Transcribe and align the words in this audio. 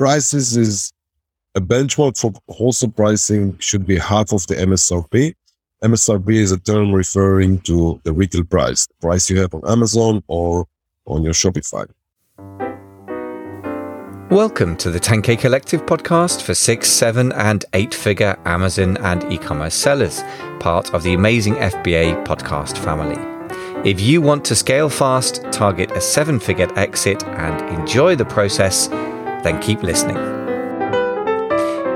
prices 0.00 0.56
is 0.56 0.94
a 1.54 1.60
benchmark 1.60 2.18
for 2.18 2.32
wholesale 2.48 2.90
pricing 2.90 3.54
should 3.58 3.84
be 3.84 3.98
half 3.98 4.32
of 4.32 4.46
the 4.46 4.54
MSRP. 4.54 5.34
MSRP 5.84 6.36
is 6.36 6.50
a 6.52 6.58
term 6.58 6.94
referring 6.94 7.60
to 7.60 8.00
the 8.04 8.12
retail 8.14 8.44
price, 8.44 8.86
the 8.86 8.94
price 9.02 9.28
you 9.28 9.38
have 9.38 9.52
on 9.52 9.60
Amazon 9.68 10.24
or 10.26 10.66
on 11.04 11.22
your 11.22 11.34
Shopify. 11.34 11.86
Welcome 14.30 14.78
to 14.78 14.90
the 14.90 14.98
10K 14.98 15.38
Collective 15.38 15.84
podcast 15.84 16.40
for 16.40 16.54
six, 16.54 16.88
seven, 16.88 17.30
and 17.32 17.66
eight 17.74 17.92
figure 17.92 18.38
Amazon 18.46 18.96
and 19.02 19.30
e 19.30 19.36
commerce 19.36 19.74
sellers, 19.74 20.22
part 20.60 20.94
of 20.94 21.02
the 21.02 21.12
amazing 21.12 21.56
FBA 21.56 22.24
podcast 22.24 22.78
family. 22.78 23.20
If 23.84 24.00
you 24.00 24.22
want 24.22 24.46
to 24.46 24.54
scale 24.54 24.88
fast, 24.88 25.42
target 25.52 25.90
a 25.90 26.00
seven 26.00 26.40
figure 26.40 26.70
exit, 26.78 27.22
and 27.24 27.78
enjoy 27.78 28.16
the 28.16 28.24
process, 28.24 28.88
then 29.42 29.60
keep 29.60 29.82
listening. 29.82 30.16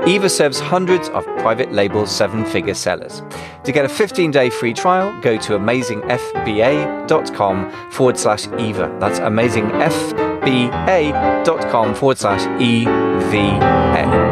Eva 0.07 0.29
serves 0.29 0.59
hundreds 0.59 1.09
of 1.09 1.25
private 1.39 1.71
label 1.71 2.05
seven 2.05 2.45
figure 2.45 2.75
sellers. 2.75 3.23
To 3.63 3.71
get 3.71 3.85
a 3.85 3.89
15 3.89 4.29
day 4.29 4.51
free 4.51 4.73
trial, 4.73 5.19
go 5.21 5.35
to 5.37 5.53
amazingfba.com 5.53 7.91
forward 7.91 8.19
slash 8.19 8.45
Eva. 8.59 8.95
That's 8.99 9.17
amazingfba.com 9.19 11.95
forward 11.95 12.17
slash 12.19 12.61
EVA. 12.61 14.24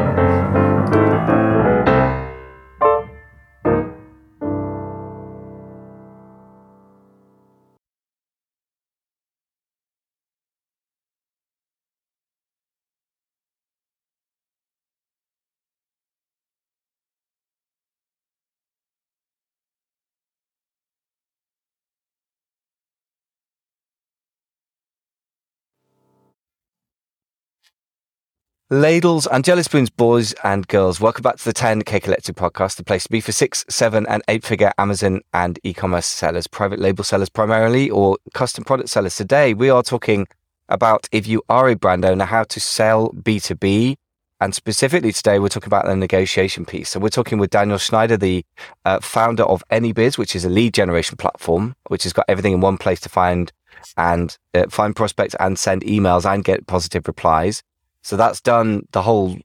Ladles 28.73 29.27
and 29.27 29.45
jelly 29.45 29.61
spoons, 29.61 29.91
boys 29.91 30.33
and 30.43 30.67
girls, 30.67 30.99
welcome 30.99 31.21
back 31.21 31.35
to 31.35 31.45
the 31.45 31.53
10K 31.53 32.01
Collective 32.01 32.33
podcast, 32.33 32.77
the 32.77 32.83
place 32.83 33.03
to 33.03 33.09
be 33.11 33.21
for 33.21 33.31
six, 33.31 33.63
seven, 33.69 34.03
and 34.07 34.23
eight 34.27 34.43
figure 34.43 34.71
Amazon 34.79 35.21
and 35.31 35.59
e 35.61 35.75
commerce 35.75 36.07
sellers, 36.07 36.47
private 36.47 36.79
label 36.79 37.03
sellers 37.03 37.29
primarily, 37.29 37.91
or 37.91 38.17
custom 38.33 38.63
product 38.63 38.89
sellers. 38.89 39.15
Today, 39.15 39.53
we 39.53 39.69
are 39.69 39.83
talking 39.83 40.25
about 40.69 41.07
if 41.11 41.27
you 41.27 41.43
are 41.49 41.69
a 41.69 41.75
brand 41.75 42.03
owner, 42.03 42.25
how 42.25 42.45
to 42.45 42.59
sell 42.59 43.11
B2B. 43.11 43.95
And 44.41 44.55
specifically 44.55 45.13
today, 45.13 45.37
we're 45.37 45.49
talking 45.49 45.69
about 45.69 45.85
the 45.85 45.95
negotiation 45.95 46.65
piece. 46.65 46.89
So, 46.89 46.99
we're 46.99 47.09
talking 47.09 47.37
with 47.37 47.51
Daniel 47.51 47.77
Schneider, 47.77 48.17
the 48.17 48.43
uh, 48.85 49.01
founder 49.01 49.43
of 49.43 49.63
AnyBiz, 49.69 50.17
which 50.17 50.35
is 50.35 50.45
a 50.45 50.49
lead 50.49 50.73
generation 50.73 51.15
platform, 51.15 51.75
which 51.89 52.05
has 52.05 52.13
got 52.13 52.25
everything 52.27 52.53
in 52.53 52.59
one 52.59 52.79
place 52.79 53.01
to 53.01 53.09
find 53.09 53.51
and 53.97 54.35
uh, 54.55 54.65
find 54.69 54.95
prospects 54.95 55.35
and 55.39 55.59
send 55.59 55.83
emails 55.83 56.25
and 56.25 56.43
get 56.43 56.65
positive 56.65 57.07
replies. 57.07 57.61
So 58.03 58.17
that's 58.17 58.41
done 58.41 58.85
the 58.91 59.01
whole 59.01 59.37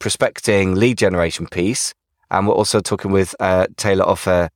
prospecting 0.00 0.74
lead 0.74 0.98
generation 0.98 1.46
piece. 1.46 1.94
And 2.30 2.46
we're 2.46 2.54
also 2.54 2.80
talking 2.80 3.12
with 3.12 3.34
uh, 3.38 3.66
Talor 3.76 4.04
Offer. 4.04 4.50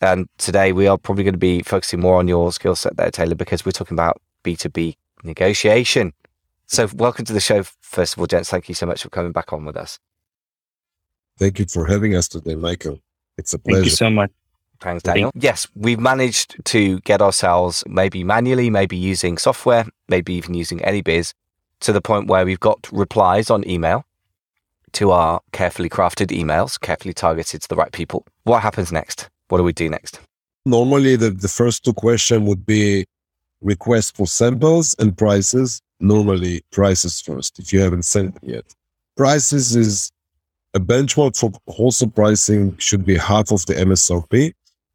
And 0.00 0.28
today 0.38 0.72
we 0.72 0.86
are 0.86 0.96
probably 0.96 1.24
going 1.24 1.34
to 1.34 1.38
be 1.38 1.62
focusing 1.62 2.00
more 2.00 2.18
on 2.18 2.28
your 2.28 2.52
skill 2.52 2.76
set 2.76 2.96
there, 2.96 3.10
Talor, 3.10 3.36
because 3.36 3.66
we're 3.66 3.72
talking 3.72 3.96
about 3.96 4.22
B2B 4.44 4.96
negotiation. 5.24 6.12
So 6.66 6.88
welcome 6.94 7.24
to 7.24 7.32
the 7.32 7.40
show, 7.40 7.64
first 7.80 8.14
of 8.14 8.20
all, 8.20 8.26
gents. 8.26 8.48
Thank 8.48 8.68
you 8.68 8.76
so 8.76 8.86
much 8.86 9.02
for 9.02 9.10
coming 9.10 9.32
back 9.32 9.52
on 9.52 9.64
with 9.64 9.76
us. 9.76 9.98
Thank 11.36 11.58
you 11.58 11.66
for 11.66 11.86
having 11.86 12.14
us 12.14 12.28
today, 12.28 12.54
Michael. 12.54 13.00
It's 13.36 13.52
a 13.54 13.58
pleasure. 13.58 13.76
Thank 13.76 13.84
you 13.86 13.90
so 13.90 14.10
much. 14.10 14.30
Thanks, 14.78 15.02
Daniel. 15.02 15.32
Yes, 15.34 15.66
we've 15.74 15.98
managed 15.98 16.64
to 16.66 17.00
get 17.00 17.20
ourselves 17.20 17.82
maybe 17.88 18.22
manually, 18.22 18.70
maybe 18.70 18.96
using 18.96 19.36
software, 19.36 19.84
maybe 20.08 20.32
even 20.34 20.54
using 20.54 20.78
AnyBiz 20.78 21.34
to 21.80 21.92
the 21.92 22.00
point 22.00 22.28
where 22.28 22.44
we've 22.44 22.60
got 22.60 22.88
replies 22.92 23.50
on 23.50 23.68
email 23.68 24.04
to 24.92 25.10
our 25.10 25.40
carefully 25.52 25.88
crafted 25.88 26.26
emails, 26.36 26.78
carefully 26.78 27.14
targeted 27.14 27.62
to 27.62 27.68
the 27.68 27.76
right 27.76 27.92
people. 27.92 28.26
What 28.44 28.62
happens 28.62 28.92
next? 28.92 29.28
What 29.48 29.58
do 29.58 29.64
we 29.64 29.72
do 29.72 29.88
next? 29.88 30.20
Normally, 30.66 31.16
the, 31.16 31.30
the 31.30 31.48
first 31.48 31.84
two 31.84 31.94
questions 31.94 32.46
would 32.46 32.66
be 32.66 33.06
request 33.60 34.16
for 34.16 34.26
samples 34.26 34.94
and 34.98 35.16
prices. 35.16 35.80
Normally, 36.00 36.62
prices 36.72 37.20
first, 37.20 37.58
if 37.58 37.72
you 37.72 37.80
haven't 37.80 38.04
sent 38.04 38.36
it 38.36 38.42
yet. 38.42 38.64
Prices 39.16 39.76
is 39.76 40.10
a 40.74 40.80
benchmark 40.80 41.36
for 41.36 41.50
wholesale 41.68 42.10
pricing 42.10 42.76
should 42.78 43.04
be 43.04 43.16
half 43.16 43.50
of 43.50 43.64
the 43.66 43.74
MSRP. 43.74 44.52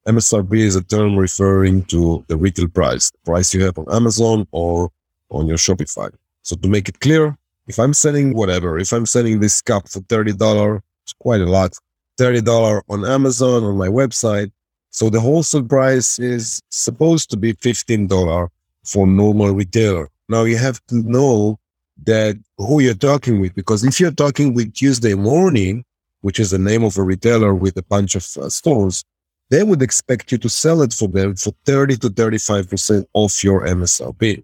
MSRP 0.08 0.58
is 0.58 0.76
a 0.76 0.84
term 0.84 1.18
referring 1.18 1.84
to 1.86 2.24
the 2.28 2.38
retail 2.38 2.68
price, 2.68 3.12
the 3.12 3.18
price 3.26 3.54
you 3.54 3.64
have 3.64 3.78
on 3.78 3.86
Amazon 3.92 4.48
or 4.52 4.92
on 5.30 5.48
your 5.48 5.58
Shopify. 5.58 6.12
So 6.46 6.56
to 6.58 6.68
make 6.68 6.88
it 6.88 7.00
clear, 7.00 7.36
if 7.66 7.80
I'm 7.80 7.96
selling 7.96 8.36
whatever, 8.36 8.78
if 8.78 8.94
I'm 8.94 9.08
selling 9.08 9.40
this 9.40 9.64
cup 9.64 9.90
for 9.90 10.02
$30, 10.02 10.80
it's 11.04 11.14
quite 11.14 11.42
a 11.42 11.48
lot, 11.48 11.74
$30 12.20 12.84
on 12.88 13.04
Amazon, 13.04 13.64
on 13.64 13.76
my 13.76 13.88
website. 13.88 14.52
So 14.92 15.10
the 15.10 15.20
wholesale 15.20 15.64
price 15.64 16.20
is 16.20 16.62
supposed 16.70 17.32
to 17.32 17.38
be 17.38 17.54
$15 17.54 18.50
for 18.84 19.08
normal 19.08 19.56
retailer. 19.56 20.08
Now 20.30 20.44
you 20.44 20.58
have 20.58 20.80
to 20.90 20.98
know 20.98 21.58
that 22.06 22.38
who 22.60 22.80
you're 22.80 22.94
talking 22.94 23.42
with, 23.42 23.56
because 23.56 23.84
if 23.84 24.00
you're 24.00 24.12
talking 24.12 24.54
with 24.54 24.76
Tuesday 24.76 25.16
morning, 25.16 25.84
which 26.22 26.40
is 26.40 26.52
the 26.52 26.60
name 26.60 26.84
of 26.84 26.96
a 27.00 27.04
retailer 27.04 27.56
with 27.56 27.76
a 27.78 27.84
bunch 27.84 28.14
of 28.14 28.26
uh, 28.40 28.50
stores, 28.50 29.04
they 29.50 29.64
would 29.64 29.82
expect 29.82 30.32
you 30.32 30.38
to 30.38 30.50
sell 30.50 30.84
it 30.84 30.94
for 30.94 31.08
them 31.08 31.36
for 31.36 31.54
30 31.66 31.98
to 31.98 32.10
35% 32.10 33.06
off 33.14 33.44
your 33.44 33.66
MSRP 33.66 34.44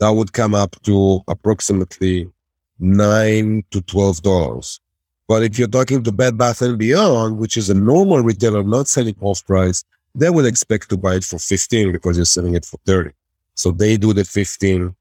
that 0.00 0.10
would 0.10 0.32
come 0.32 0.54
up 0.54 0.80
to 0.82 1.20
approximately 1.28 2.30
nine 2.78 3.64
to 3.70 3.80
twelve 3.82 4.22
dollars. 4.22 4.80
But 5.26 5.42
if 5.42 5.58
you're 5.58 5.68
talking 5.68 6.02
to 6.04 6.12
Bed 6.12 6.38
Bath 6.38 6.62
and 6.62 6.78
Beyond, 6.78 7.38
which 7.38 7.56
is 7.56 7.68
a 7.68 7.74
normal 7.74 8.20
retailer 8.22 8.62
not 8.62 8.88
selling 8.88 9.16
off 9.20 9.44
price, 9.44 9.84
they 10.14 10.30
would 10.30 10.46
expect 10.46 10.88
to 10.88 10.96
buy 10.96 11.16
it 11.16 11.24
for 11.24 11.38
15 11.38 11.92
because 11.92 12.16
you're 12.16 12.24
selling 12.24 12.54
it 12.54 12.64
for 12.64 12.78
30. 12.86 13.10
So 13.54 13.70
they 13.70 13.98
do 13.98 14.14
the 14.14 14.24
15 14.24 14.94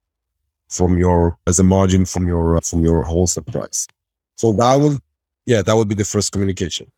from 0.67 0.97
your 0.97 1.37
as 1.47 1.59
a 1.59 1.63
margin 1.63 2.03
from 2.05 2.27
your 2.27 2.57
uh, 2.57 2.61
from 2.61 2.83
your 2.83 3.03
wholesale 3.03 3.43
price. 3.43 3.87
So 4.35 4.51
that 4.53 4.75
would 4.75 4.99
yeah, 5.45 5.61
that 5.61 5.75
would 5.75 5.87
be 5.87 5.95
the 5.95 6.03
first 6.03 6.33
communication. 6.33 6.91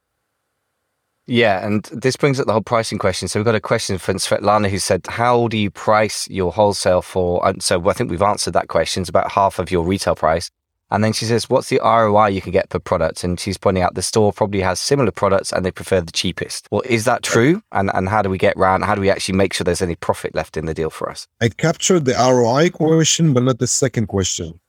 Yeah, 1.30 1.64
and 1.64 1.84
this 1.92 2.16
brings 2.16 2.40
up 2.40 2.48
the 2.48 2.54
whole 2.54 2.62
pricing 2.64 2.98
question. 2.98 3.28
So 3.28 3.40
we've 3.40 3.46
got 3.46 3.54
a 3.54 3.62
question 3.62 4.00
from 4.00 4.18
Svetlana 4.18 4.68
who 4.68 4.80
said, 4.80 5.06
"How 5.08 5.48
do 5.48 5.58
you 5.58 5.70
price 5.70 6.28
your 6.28 6.52
wholesale 6.52 7.04
for?" 7.04 7.48
And 7.48 7.62
so 7.62 7.88
I 7.88 7.94
think 7.94 8.10
we've 8.10 8.24
answered 8.24 8.54
that 8.54 8.68
question. 8.68 9.02
It's 9.02 9.10
about 9.10 9.32
half 9.32 9.60
of 9.60 9.70
your 9.70 9.84
retail 9.86 10.16
price. 10.16 10.50
And 10.90 11.04
then 11.04 11.14
she 11.14 11.26
says, 11.26 11.48
"What's 11.48 11.70
the 11.70 11.80
ROI 11.84 12.30
you 12.30 12.42
can 12.42 12.52
get 12.52 12.70
per 12.70 12.80
product?" 12.80 13.24
And 13.24 13.40
she's 13.40 13.60
pointing 13.60 13.84
out 13.84 13.94
the 13.94 14.02
store 14.02 14.34
probably 14.34 14.62
has 14.62 14.80
similar 14.80 15.12
products 15.12 15.54
and 15.54 15.64
they 15.64 15.70
prefer 15.70 16.02
the 16.02 16.12
cheapest. 16.12 16.68
Well, 16.72 16.82
is 16.84 17.06
that 17.06 17.22
true? 17.22 17.62
And 17.72 17.92
and 17.94 18.10
how 18.10 18.24
do 18.24 18.30
we 18.32 18.40
get 18.40 18.56
around? 18.58 18.82
How 18.82 18.96
do 18.96 19.02
we 19.02 19.12
actually 19.12 19.38
make 19.38 19.54
sure 19.54 19.64
there's 19.64 19.84
any 19.84 19.96
profit 19.96 20.34
left 20.34 20.58
in 20.58 20.66
the 20.66 20.74
deal 20.74 20.90
for 20.90 21.12
us? 21.12 21.28
I 21.40 21.50
captured 21.50 22.06
the 22.06 22.16
ROI 22.16 22.72
question, 22.72 23.34
but 23.34 23.44
not 23.44 23.60
the 23.60 23.68
second 23.68 24.08
question. 24.08 24.60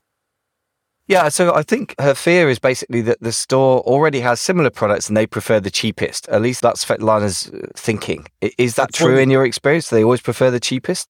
Yeah, 1.10 1.28
so 1.28 1.52
I 1.52 1.64
think 1.64 1.96
her 1.98 2.14
fear 2.14 2.48
is 2.48 2.60
basically 2.60 3.00
that 3.00 3.20
the 3.20 3.32
store 3.32 3.80
already 3.80 4.20
has 4.20 4.40
similar 4.40 4.70
products 4.70 5.08
and 5.08 5.16
they 5.16 5.26
prefer 5.26 5.58
the 5.58 5.68
cheapest. 5.68 6.28
At 6.28 6.40
least 6.40 6.62
that's 6.62 6.84
Svetlana's 6.84 7.50
uh, 7.50 7.66
thinking. 7.74 8.28
Is 8.58 8.76
that 8.76 8.92
true 8.92 9.18
in 9.18 9.28
your 9.28 9.44
experience? 9.44 9.90
They 9.90 10.04
always 10.04 10.20
prefer 10.20 10.52
the 10.52 10.60
cheapest? 10.60 11.08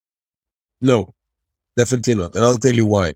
No, 0.81 1.13
definitely 1.77 2.15
not. 2.15 2.35
And 2.35 2.43
I'll 2.43 2.57
tell 2.57 2.73
you 2.73 2.87
why. 2.87 3.13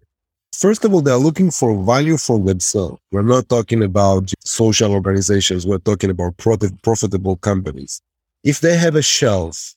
First 0.54 0.84
of 0.84 0.92
all, 0.92 1.00
they're 1.00 1.16
looking 1.16 1.50
for 1.50 1.82
value 1.82 2.18
for 2.18 2.38
themselves. 2.38 3.00
We're 3.10 3.22
not 3.22 3.48
talking 3.48 3.82
about 3.82 4.30
social 4.44 4.92
organizations. 4.92 5.66
We're 5.66 5.78
talking 5.78 6.10
about 6.10 6.37
profitable 6.37 7.37
companies. 7.37 8.02
If 8.42 8.60
they 8.60 8.76
have 8.76 8.94
a 8.94 9.00
shelf 9.00 9.75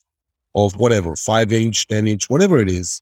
of 0.54 0.76
whatever, 0.76 1.16
five 1.16 1.54
inch, 1.54 1.86
10 1.86 2.06
inch, 2.06 2.28
whatever 2.28 2.58
it 2.58 2.68
is, 2.68 3.00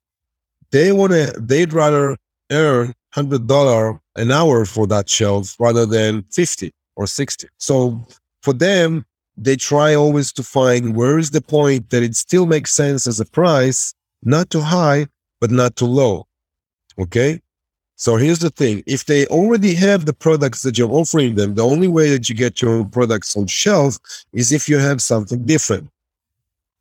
they 0.70 0.92
want 0.92 1.10
to, 1.10 1.34
they'd 1.40 1.72
rather 1.72 2.16
earn 2.52 2.94
$100 3.16 4.00
an 4.16 4.30
hour 4.30 4.64
for 4.64 4.86
that 4.86 5.08
shelf 5.08 5.56
rather 5.58 5.86
than 5.86 6.22
50 6.32 6.72
or 6.96 7.06
60. 7.06 7.48
So 7.58 8.06
for 8.42 8.52
them, 8.52 9.04
they 9.36 9.56
try 9.56 9.94
always 9.94 10.32
to 10.34 10.42
find 10.42 10.96
where 10.96 11.18
is 11.18 11.30
the 11.30 11.40
point 11.40 11.90
that 11.90 12.02
it 12.02 12.16
still 12.16 12.46
makes 12.46 12.72
sense 12.72 13.06
as 13.06 13.20
a 13.20 13.26
price, 13.26 13.94
not 14.22 14.50
too 14.50 14.60
high, 14.60 15.06
but 15.40 15.50
not 15.50 15.76
too 15.76 15.86
low. 15.86 16.26
Okay. 16.98 17.40
So 17.96 18.16
here's 18.16 18.40
the 18.40 18.50
thing. 18.50 18.82
If 18.86 19.06
they 19.06 19.26
already 19.26 19.74
have 19.74 20.04
the 20.04 20.12
products 20.12 20.62
that 20.62 20.76
you're 20.76 20.90
offering 20.90 21.34
them, 21.34 21.54
the 21.54 21.64
only 21.64 21.88
way 21.88 22.10
that 22.10 22.28
you 22.28 22.34
get 22.34 22.60
your 22.60 22.84
products 22.84 23.36
on 23.36 23.46
shelf 23.46 23.98
is 24.32 24.52
if 24.52 24.68
you 24.68 24.78
have 24.78 25.00
something 25.00 25.44
different. 25.44 25.88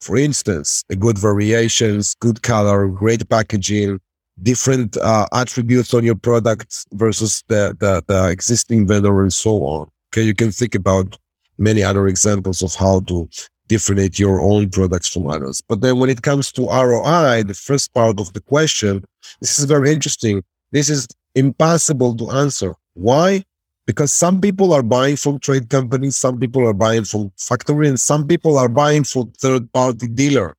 For 0.02 0.18
instance, 0.18 0.84
a 0.90 0.96
good 0.96 1.18
variations, 1.18 2.16
good 2.20 2.42
color, 2.42 2.88
great 2.88 3.28
packaging, 3.30 4.00
different 4.42 4.98
uh, 4.98 5.28
attributes 5.34 5.94
on 5.94 6.04
your 6.04 6.16
product 6.16 6.86
versus 6.94 7.44
the, 7.48 7.76
the, 7.80 8.04
the 8.08 8.30
existing 8.30 8.88
vendor 8.88 9.22
and 9.22 9.34
so 9.34 9.64
on. 9.64 9.90
Okay, 10.12 10.24
you 10.24 10.36
can 10.36 10.52
think 10.52 10.76
about 10.76 11.18
many 11.58 11.84
other 11.84 12.08
examples 12.08 12.62
of 12.62 12.76
how 12.76 13.00
to 13.02 13.30
differentiate 13.68 14.20
your 14.20 14.42
own 14.42 14.70
products 14.70 15.10
from 15.10 15.28
others. 15.28 15.62
But 15.68 15.82
then 15.82 16.00
when 16.00 16.10
it 16.10 16.22
comes 16.22 16.52
to 16.54 16.68
ROI, 16.68 17.44
the 17.44 17.54
first 17.54 17.94
part 17.94 18.20
of 18.20 18.34
the 18.34 18.42
question, 18.42 19.04
this 19.42 19.58
is 19.58 19.66
very 19.66 19.92
interesting. 19.92 20.44
This 20.72 20.90
is 20.90 21.08
impossible 21.34 22.16
to 22.18 22.30
answer. 22.32 22.76
Why? 22.94 23.44
Because 23.88 24.12
some 24.12 24.42
people 24.42 24.74
are 24.74 24.84
buying 24.84 25.16
from 25.16 25.40
trade 25.40 25.70
companies, 25.70 26.16
some 26.16 26.40
people 26.40 26.68
are 26.68 26.74
buying 26.74 27.06
from 27.06 27.32
factory, 27.38 27.88
and 27.88 28.00
some 28.00 28.28
people 28.28 28.58
are 28.58 28.70
buying 28.70 29.04
from 29.04 29.32
third 29.40 29.72
party 29.74 30.08
dealer. 30.08 30.56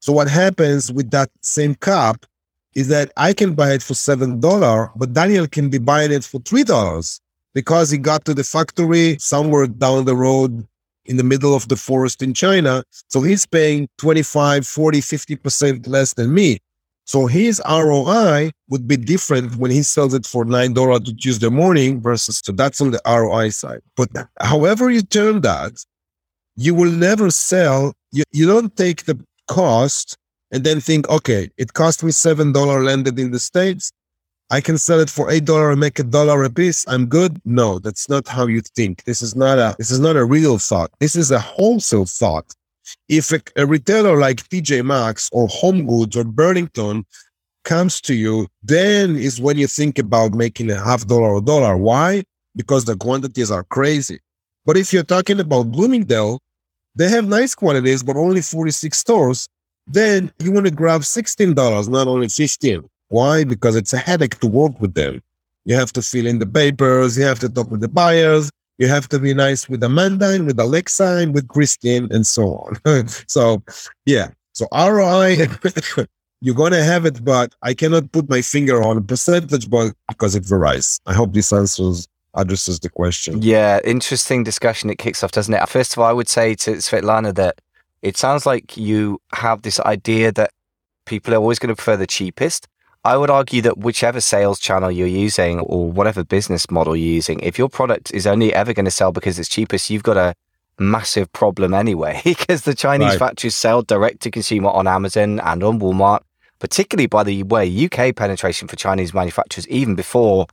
So 0.00 0.12
what 0.12 0.28
happens 0.28 0.90
with 0.90 1.10
that 1.10 1.30
same 1.42 1.74
cup 1.74 2.26
is 2.74 2.88
that 2.88 3.12
I 3.16 3.32
can 3.32 3.54
buy 3.54 3.72
it 3.72 3.82
for 3.82 3.94
seven 3.94 4.40
dollar, 4.40 4.90
but 4.96 5.12
Daniel 5.12 5.46
can 5.46 5.68
be 5.68 5.78
buying 5.78 6.12
it 6.12 6.24
for 6.24 6.40
three 6.40 6.64
dollars 6.64 7.20
because 7.54 7.90
he 7.90 7.98
got 7.98 8.24
to 8.24 8.34
the 8.34 8.44
factory 8.44 9.18
somewhere 9.18 9.66
down 9.66 10.04
the 10.04 10.16
road 10.16 10.66
in 11.04 11.16
the 11.16 11.24
middle 11.24 11.54
of 11.54 11.68
the 11.68 11.76
forest 11.76 12.22
in 12.22 12.32
China. 12.32 12.84
So 13.08 13.22
he's 13.22 13.44
paying 13.44 13.88
25, 13.98 14.66
40, 14.66 15.00
50% 15.00 15.88
less 15.88 16.14
than 16.14 16.32
me. 16.32 16.58
So 17.04 17.26
his 17.26 17.60
ROI 17.68 18.52
would 18.70 18.86
be 18.86 18.96
different 18.96 19.56
when 19.56 19.70
he 19.70 19.82
sells 19.82 20.14
it 20.14 20.24
for 20.24 20.44
$9 20.44 21.04
to 21.04 21.14
Tuesday 21.14 21.48
morning 21.48 22.00
versus, 22.00 22.40
so 22.44 22.52
that's 22.52 22.80
on 22.80 22.92
the 22.92 23.00
ROI 23.04 23.50
side. 23.50 23.80
But 23.96 24.08
however 24.40 24.88
you 24.90 25.02
turn 25.02 25.40
that, 25.40 25.72
you 26.56 26.74
will 26.74 26.92
never 26.92 27.30
sell, 27.30 27.94
you, 28.12 28.22
you 28.32 28.46
don't 28.46 28.74
take 28.76 29.04
the 29.04 29.18
cost 29.48 30.16
and 30.52 30.64
then 30.64 30.80
think, 30.80 31.08
okay, 31.08 31.50
it 31.56 31.72
cost 31.72 32.04
me 32.04 32.10
$7 32.10 32.84
landed 32.84 33.18
in 33.18 33.30
the 33.30 33.40
States. 33.40 33.90
I 34.50 34.60
can 34.60 34.76
sell 34.76 35.00
it 35.00 35.08
for 35.08 35.30
eight 35.30 35.46
dollar 35.46 35.70
and 35.70 35.80
make 35.80 35.98
a 35.98 36.02
dollar 36.02 36.44
a 36.44 36.50
piece. 36.50 36.84
I'm 36.86 37.06
good. 37.06 37.40
No, 37.46 37.78
that's 37.78 38.10
not 38.10 38.28
how 38.28 38.46
you 38.46 38.60
think. 38.60 39.02
This 39.04 39.22
is 39.22 39.34
not 39.34 39.58
a 39.58 39.74
this 39.78 39.90
is 39.90 39.98
not 39.98 40.14
a 40.14 40.26
real 40.26 40.58
thought. 40.58 40.90
This 41.00 41.16
is 41.16 41.30
a 41.30 41.38
wholesale 41.38 42.04
thought. 42.04 42.52
If 43.08 43.32
a, 43.32 43.40
a 43.56 43.64
retailer 43.64 44.18
like 44.18 44.46
TJ 44.50 44.84
Maxx 44.84 45.30
or 45.32 45.48
Home 45.48 45.86
Goods 45.86 46.18
or 46.18 46.24
Burlington 46.24 47.06
comes 47.64 47.98
to 48.02 48.12
you, 48.12 48.46
then 48.62 49.16
is 49.16 49.40
when 49.40 49.56
you 49.56 49.66
think 49.66 49.98
about 49.98 50.34
making 50.34 50.70
a 50.70 50.84
half 50.84 51.06
dollar 51.06 51.32
or 51.32 51.40
dollar. 51.40 51.78
Why? 51.78 52.22
Because 52.54 52.84
the 52.84 52.96
quantities 52.96 53.50
are 53.50 53.64
crazy. 53.64 54.20
But 54.66 54.76
if 54.76 54.92
you're 54.92 55.02
talking 55.02 55.40
about 55.40 55.72
Bloomingdale, 55.72 56.40
they 56.94 57.08
have 57.08 57.26
nice 57.26 57.54
quantities, 57.54 58.02
but 58.02 58.16
only 58.16 58.42
46 58.42 58.98
stores. 58.98 59.48
Then 59.86 60.32
you 60.38 60.52
want 60.52 60.66
to 60.66 60.72
grab 60.72 61.02
$16, 61.02 61.88
not 61.88 62.06
only 62.06 62.28
15. 62.28 62.88
Why? 63.08 63.44
Because 63.44 63.76
it's 63.76 63.92
a 63.92 63.98
headache 63.98 64.38
to 64.40 64.46
work 64.46 64.80
with 64.80 64.94
them. 64.94 65.22
You 65.64 65.76
have 65.76 65.92
to 65.92 66.02
fill 66.02 66.26
in 66.26 66.38
the 66.38 66.46
papers, 66.46 67.16
you 67.16 67.24
have 67.24 67.38
to 67.40 67.48
talk 67.48 67.70
with 67.70 67.80
the 67.80 67.88
buyers, 67.88 68.50
you 68.78 68.88
have 68.88 69.08
to 69.10 69.18
be 69.18 69.34
nice 69.34 69.68
with 69.68 69.82
Amanda 69.82 70.30
and 70.30 70.46
with 70.46 70.58
Alexa 70.58 71.18
and 71.18 71.34
with 71.34 71.46
Christine 71.48 72.08
and 72.10 72.26
so 72.26 72.56
on. 72.86 73.08
so, 73.28 73.62
yeah. 74.06 74.30
So 74.54 74.66
ROI, 74.72 75.46
you're 76.40 76.54
going 76.54 76.72
to 76.72 76.82
have 76.82 77.06
it, 77.06 77.24
but 77.24 77.54
I 77.62 77.74
cannot 77.74 78.10
put 78.12 78.28
my 78.28 78.42
finger 78.42 78.82
on 78.82 78.96
a 78.96 79.02
percentage 79.02 79.70
but 79.70 79.92
because 80.08 80.34
it 80.34 80.44
varies. 80.44 81.00
I 81.06 81.14
hope 81.14 81.32
this 81.32 81.52
answers 81.52 82.08
addresses 82.34 82.80
the 82.80 82.88
question. 82.88 83.42
Yeah, 83.42 83.80
interesting 83.84 84.42
discussion 84.42 84.90
it 84.90 84.98
kicks 84.98 85.22
off, 85.22 85.32
doesn't 85.32 85.52
it? 85.52 85.68
First 85.68 85.92
of 85.92 85.98
all, 85.98 86.06
I 86.06 86.12
would 86.12 86.28
say 86.28 86.54
to 86.56 86.72
Svetlana 86.72 87.34
that 87.34 87.60
it 88.02 88.16
sounds 88.16 88.44
like 88.44 88.76
you 88.76 89.20
have 89.32 89.62
this 89.62 89.80
idea 89.80 90.32
that 90.32 90.50
people 91.06 91.32
are 91.34 91.38
always 91.38 91.58
going 91.58 91.68
to 91.68 91.76
prefer 91.76 91.96
the 91.96 92.06
cheapest. 92.06 92.68
I 93.04 93.16
would 93.16 93.30
argue 93.30 93.62
that 93.62 93.78
whichever 93.78 94.20
sales 94.20 94.60
channel 94.60 94.90
you're 94.90 95.08
using 95.08 95.60
or 95.60 95.90
whatever 95.90 96.22
business 96.22 96.70
model 96.70 96.94
you're 96.94 97.14
using, 97.14 97.40
if 97.40 97.58
your 97.58 97.68
product 97.68 98.12
is 98.12 98.26
only 98.26 98.54
ever 98.54 98.72
going 98.72 98.84
to 98.84 98.92
sell 98.92 99.10
because 99.10 99.38
it's 99.38 99.48
cheapest, 99.48 99.90
you've 99.90 100.04
got 100.04 100.16
a 100.16 100.34
massive 100.78 101.32
problem 101.32 101.74
anyway, 101.74 102.20
because 102.24 102.62
the 102.62 102.74
Chinese 102.74 103.10
right. 103.10 103.18
factories 103.18 103.56
sell 103.56 103.82
direct 103.82 104.20
to 104.22 104.30
consumer 104.30 104.70
on 104.70 104.86
Amazon 104.86 105.40
and 105.40 105.62
on 105.62 105.80
Walmart, 105.80 106.20
particularly 106.60 107.06
by 107.06 107.24
the 107.24 107.42
way 107.44 107.86
UK 107.86 108.14
penetration 108.14 108.68
for 108.68 108.76
Chinese 108.76 109.12
manufacturers, 109.12 109.66
even 109.68 109.94
before 109.96 110.46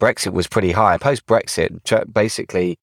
Brexit 0.00 0.32
was 0.32 0.46
pretty 0.46 0.72
high. 0.72 0.98
Post 0.98 1.26
Brexit, 1.26 2.12
basically, 2.12 2.78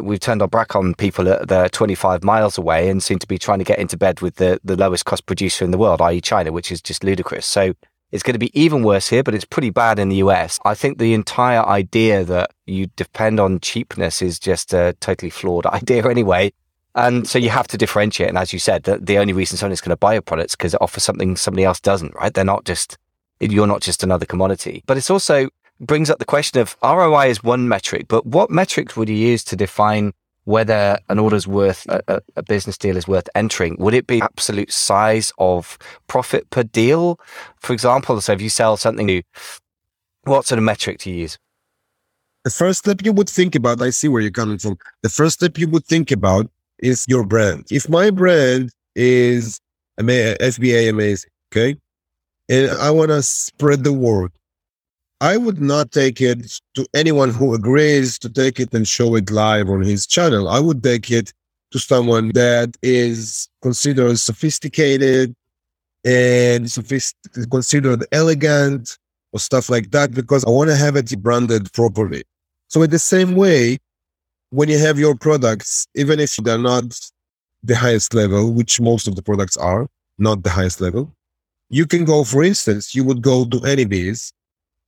we've 0.00 0.20
turned 0.20 0.42
our 0.42 0.48
back 0.48 0.74
on 0.74 0.94
people 0.94 1.24
that 1.24 1.52
are 1.52 1.68
25 1.68 2.24
miles 2.24 2.58
away 2.58 2.88
and 2.88 3.02
seem 3.02 3.18
to 3.18 3.26
be 3.26 3.38
trying 3.38 3.58
to 3.58 3.64
get 3.64 3.78
into 3.78 3.96
bed 3.96 4.20
with 4.20 4.36
the, 4.36 4.60
the 4.64 4.76
lowest 4.76 5.04
cost 5.04 5.26
producer 5.26 5.64
in 5.64 5.70
the 5.70 5.78
world, 5.78 6.00
i.e., 6.00 6.20
China, 6.20 6.52
which 6.52 6.72
is 6.72 6.80
just 6.80 7.04
ludicrous. 7.04 7.46
So 7.46 7.74
it's 8.10 8.22
going 8.22 8.34
to 8.34 8.38
be 8.38 8.58
even 8.58 8.82
worse 8.82 9.08
here, 9.08 9.22
but 9.22 9.34
it's 9.34 9.44
pretty 9.44 9.70
bad 9.70 9.98
in 9.98 10.08
the 10.08 10.16
US. 10.16 10.60
I 10.64 10.74
think 10.74 10.98
the 10.98 11.14
entire 11.14 11.64
idea 11.64 12.24
that 12.24 12.50
you 12.66 12.86
depend 12.96 13.40
on 13.40 13.60
cheapness 13.60 14.22
is 14.22 14.38
just 14.38 14.72
a 14.74 14.94
totally 15.00 15.30
flawed 15.30 15.66
idea 15.80 16.08
anyway. 16.08 16.52
And 16.94 17.26
so 17.26 17.38
you 17.38 17.48
have 17.48 17.68
to 17.68 17.78
differentiate. 17.78 18.28
And 18.28 18.36
as 18.36 18.52
you 18.52 18.58
said, 18.58 18.82
the, 18.82 18.98
the 18.98 19.16
only 19.16 19.32
reason 19.32 19.56
someone 19.56 19.72
is 19.72 19.80
going 19.80 19.90
to 19.90 19.96
buy 19.96 20.12
your 20.12 20.22
products 20.22 20.54
because 20.54 20.74
it 20.74 20.82
offers 20.82 21.02
something 21.02 21.36
somebody 21.36 21.64
else 21.64 21.80
doesn't, 21.80 22.14
right? 22.14 22.32
They're 22.32 22.44
not 22.44 22.64
just, 22.64 22.98
you're 23.40 23.66
not 23.66 23.80
just 23.80 24.02
another 24.02 24.26
commodity. 24.26 24.84
But 24.86 24.98
it's 24.98 25.08
also 25.08 25.48
brings 25.82 26.08
up 26.08 26.18
the 26.18 26.24
question 26.24 26.60
of 26.60 26.76
ROI 26.82 27.28
is 27.28 27.42
one 27.42 27.68
metric, 27.68 28.06
but 28.08 28.24
what 28.24 28.50
metrics 28.50 28.96
would 28.96 29.08
you 29.08 29.16
use 29.16 29.44
to 29.44 29.56
define 29.56 30.12
whether 30.44 30.98
an 31.08 31.18
order's 31.18 31.46
worth 31.46 31.86
a, 31.88 32.20
a, 32.36 32.42
business 32.42 32.76
deal 32.76 32.96
is 32.96 33.06
worth 33.06 33.28
entering? 33.34 33.76
Would 33.78 33.94
it 33.94 34.06
be 34.06 34.20
absolute 34.20 34.72
size 34.72 35.32
of 35.38 35.78
profit 36.06 36.48
per 36.50 36.62
deal? 36.62 37.20
For 37.60 37.72
example 37.72 38.20
so 38.20 38.32
if 38.32 38.42
you 38.42 38.48
sell 38.48 38.76
something 38.76 39.06
new 39.06 39.22
what 40.24 40.46
sort 40.46 40.58
of 40.58 40.64
metric 40.64 40.98
to 41.00 41.10
use? 41.10 41.36
The 42.44 42.50
first 42.50 42.80
step 42.80 43.04
you 43.04 43.12
would 43.12 43.28
think 43.28 43.54
about 43.54 43.82
i 43.82 43.90
see 43.90 44.08
where 44.08 44.22
you're 44.22 44.30
coming 44.30 44.58
from. 44.58 44.78
The 45.02 45.08
first 45.08 45.34
step 45.34 45.58
you 45.58 45.68
would 45.68 45.84
think 45.84 46.10
about 46.10 46.50
is 46.78 47.04
your 47.08 47.24
brand. 47.24 47.66
If 47.70 47.88
my 47.88 48.10
brand 48.10 48.70
is 48.94 49.60
fba 50.00 50.88
amazing 50.88 51.30
okay? 51.52 51.76
And 52.48 52.70
i 52.72 52.90
want 52.90 53.10
to 53.10 53.22
spread 53.22 53.84
the 53.84 53.92
word 53.92 54.32
I 55.22 55.36
would 55.36 55.60
not 55.60 55.92
take 55.92 56.20
it 56.20 56.58
to 56.74 56.84
anyone 56.94 57.30
who 57.30 57.54
agrees 57.54 58.18
to 58.18 58.28
take 58.28 58.58
it 58.58 58.74
and 58.74 58.88
show 58.88 59.14
it 59.14 59.30
live 59.30 59.68
on 59.68 59.82
his 59.82 60.04
channel. 60.04 60.48
I 60.48 60.58
would 60.58 60.82
take 60.82 61.12
it 61.12 61.32
to 61.70 61.78
someone 61.78 62.32
that 62.34 62.76
is 62.82 63.48
considered 63.62 64.18
sophisticated 64.18 65.32
and 66.04 66.68
considered 67.52 68.04
elegant 68.10 68.98
or 69.32 69.38
stuff 69.38 69.70
like 69.70 69.92
that 69.92 70.10
because 70.10 70.44
I 70.44 70.50
want 70.50 70.70
to 70.70 70.76
have 70.76 70.96
it 70.96 71.16
branded 71.22 71.72
properly. 71.72 72.24
So 72.66 72.82
in 72.82 72.90
the 72.90 72.98
same 72.98 73.36
way, 73.36 73.78
when 74.50 74.68
you 74.68 74.78
have 74.78 74.98
your 74.98 75.14
products, 75.14 75.86
even 75.94 76.18
if 76.18 76.34
they're 76.34 76.58
not 76.58 76.98
the 77.62 77.76
highest 77.76 78.12
level, 78.12 78.52
which 78.52 78.80
most 78.80 79.06
of 79.06 79.14
the 79.14 79.22
products 79.22 79.56
are 79.56 79.86
not 80.18 80.42
the 80.42 80.50
highest 80.50 80.80
level, 80.80 81.14
you 81.70 81.86
can 81.86 82.04
go, 82.04 82.24
for 82.24 82.42
instance, 82.42 82.92
you 82.92 83.04
would 83.04 83.22
go 83.22 83.44
to 83.44 83.58
AnyBiz 83.58 84.32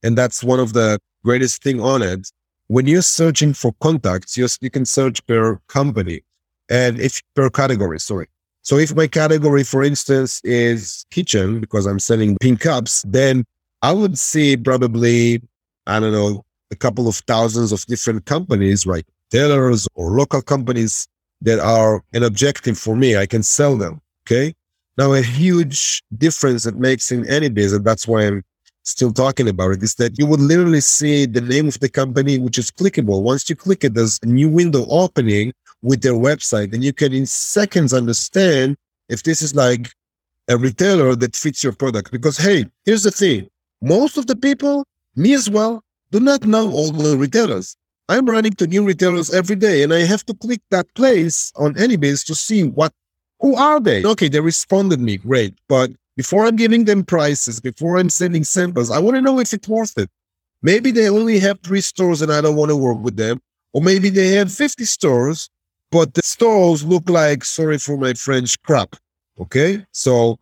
and 0.04 0.16
that's 0.16 0.44
one 0.44 0.60
of 0.60 0.74
the 0.74 1.00
greatest 1.24 1.62
thing 1.62 1.80
on 1.80 2.02
it. 2.02 2.30
When 2.68 2.86
you're 2.86 3.02
searching 3.02 3.54
for 3.54 3.72
contacts, 3.80 4.36
you, 4.36 4.46
you 4.60 4.70
can 4.70 4.84
search 4.84 5.26
per 5.26 5.58
company 5.66 6.22
and 6.68 7.00
if 7.00 7.20
per 7.34 7.50
category, 7.50 7.98
sorry. 7.98 8.28
So 8.62 8.78
if 8.78 8.94
my 8.94 9.06
category, 9.06 9.64
for 9.64 9.82
instance, 9.82 10.40
is 10.44 11.04
kitchen, 11.10 11.60
because 11.60 11.84
I'm 11.86 11.98
selling 11.98 12.38
pink 12.40 12.60
cups, 12.60 13.04
then 13.06 13.44
I 13.82 13.92
would 13.92 14.18
see 14.18 14.56
probably, 14.56 15.42
I 15.86 16.00
don't 16.00 16.12
know, 16.12 16.44
a 16.70 16.76
couple 16.76 17.06
of 17.06 17.16
thousands 17.26 17.72
of 17.72 17.84
different 17.86 18.24
companies, 18.24 18.86
right? 18.86 19.04
Tailors 19.30 19.86
or 19.94 20.12
local 20.12 20.40
companies 20.40 21.06
that 21.42 21.58
are 21.58 22.02
an 22.14 22.22
objective 22.22 22.78
for 22.78 22.96
me. 22.96 23.16
I 23.16 23.26
can 23.26 23.42
sell 23.42 23.76
them. 23.76 24.00
Okay. 24.26 24.54
Now, 24.96 25.12
a 25.12 25.20
huge 25.20 26.02
difference 26.16 26.64
it 26.64 26.76
makes 26.76 27.12
in 27.12 27.28
any 27.28 27.50
business. 27.50 27.82
That's 27.82 28.08
why 28.08 28.26
I'm 28.26 28.42
still 28.84 29.12
talking 29.12 29.48
about 29.48 29.72
it 29.72 29.82
is 29.82 29.96
that 29.96 30.18
you 30.18 30.26
would 30.26 30.40
literally 30.40 30.80
see 30.80 31.26
the 31.26 31.40
name 31.40 31.68
of 31.68 31.80
the 31.80 31.88
company, 31.88 32.38
which 32.38 32.58
is 32.58 32.70
clickable. 32.70 33.22
Once 33.22 33.48
you 33.48 33.56
click 33.56 33.82
it, 33.84 33.94
there's 33.94 34.20
a 34.22 34.26
new 34.26 34.48
window 34.48 34.86
opening 34.88 35.52
with 35.82 36.02
their 36.02 36.14
website, 36.14 36.72
and 36.72 36.84
you 36.84 36.92
can 36.92 37.12
in 37.12 37.26
seconds 37.26 37.92
understand 37.92 38.76
if 39.08 39.22
this 39.22 39.42
is 39.42 39.54
like 39.54 39.90
a 40.48 40.56
retailer 40.56 41.14
that 41.16 41.34
fits 41.34 41.64
your 41.64 41.72
product. 41.72 42.10
Because 42.10 42.36
hey, 42.36 42.66
here's 42.84 43.02
the 43.02 43.10
thing: 43.10 43.48
most 43.82 44.16
of 44.16 44.26
the 44.26 44.36
people, 44.36 44.84
me 45.16 45.34
as 45.34 45.50
well, 45.50 45.82
do 46.10 46.20
not 46.20 46.44
know 46.44 46.70
all 46.70 46.92
the 46.92 47.16
retailers. 47.16 47.76
I'm 48.08 48.26
running 48.26 48.52
to 48.52 48.66
new 48.66 48.84
retailers 48.84 49.32
every 49.32 49.56
day, 49.56 49.82
and 49.82 49.92
I 49.92 50.00
have 50.00 50.24
to 50.26 50.34
click 50.34 50.60
that 50.70 50.86
place 50.94 51.50
on 51.56 51.74
AnyBiz 51.74 52.26
to 52.26 52.34
see 52.34 52.64
what 52.64 52.92
who 53.40 53.56
are 53.56 53.80
they? 53.80 54.04
Okay, 54.04 54.28
they 54.28 54.40
responded 54.40 55.00
me, 55.00 55.18
great. 55.18 55.54
But 55.68 55.90
before 56.16 56.46
I'm 56.46 56.56
giving 56.56 56.84
them 56.84 57.04
prices, 57.04 57.60
before 57.60 57.98
I'm 57.98 58.10
sending 58.10 58.44
samples, 58.44 58.90
I 58.90 58.98
want 58.98 59.16
to 59.16 59.22
know 59.22 59.40
if 59.40 59.52
it's 59.52 59.68
worth 59.68 59.98
it. 59.98 60.10
Maybe 60.62 60.90
they 60.90 61.08
only 61.08 61.38
have 61.40 61.60
three 61.60 61.80
stores 61.80 62.22
and 62.22 62.32
I 62.32 62.40
don't 62.40 62.56
want 62.56 62.70
to 62.70 62.76
work 62.76 62.98
with 63.00 63.16
them. 63.16 63.40
Or 63.72 63.82
maybe 63.82 64.08
they 64.08 64.28
have 64.28 64.52
50 64.52 64.84
stores, 64.84 65.50
but 65.90 66.14
the 66.14 66.22
stores 66.22 66.84
look 66.84 67.08
like, 67.08 67.44
sorry 67.44 67.78
for 67.78 67.96
my 67.96 68.14
French, 68.14 68.60
crap. 68.62 68.96
Okay. 69.40 69.84
So 69.92 70.38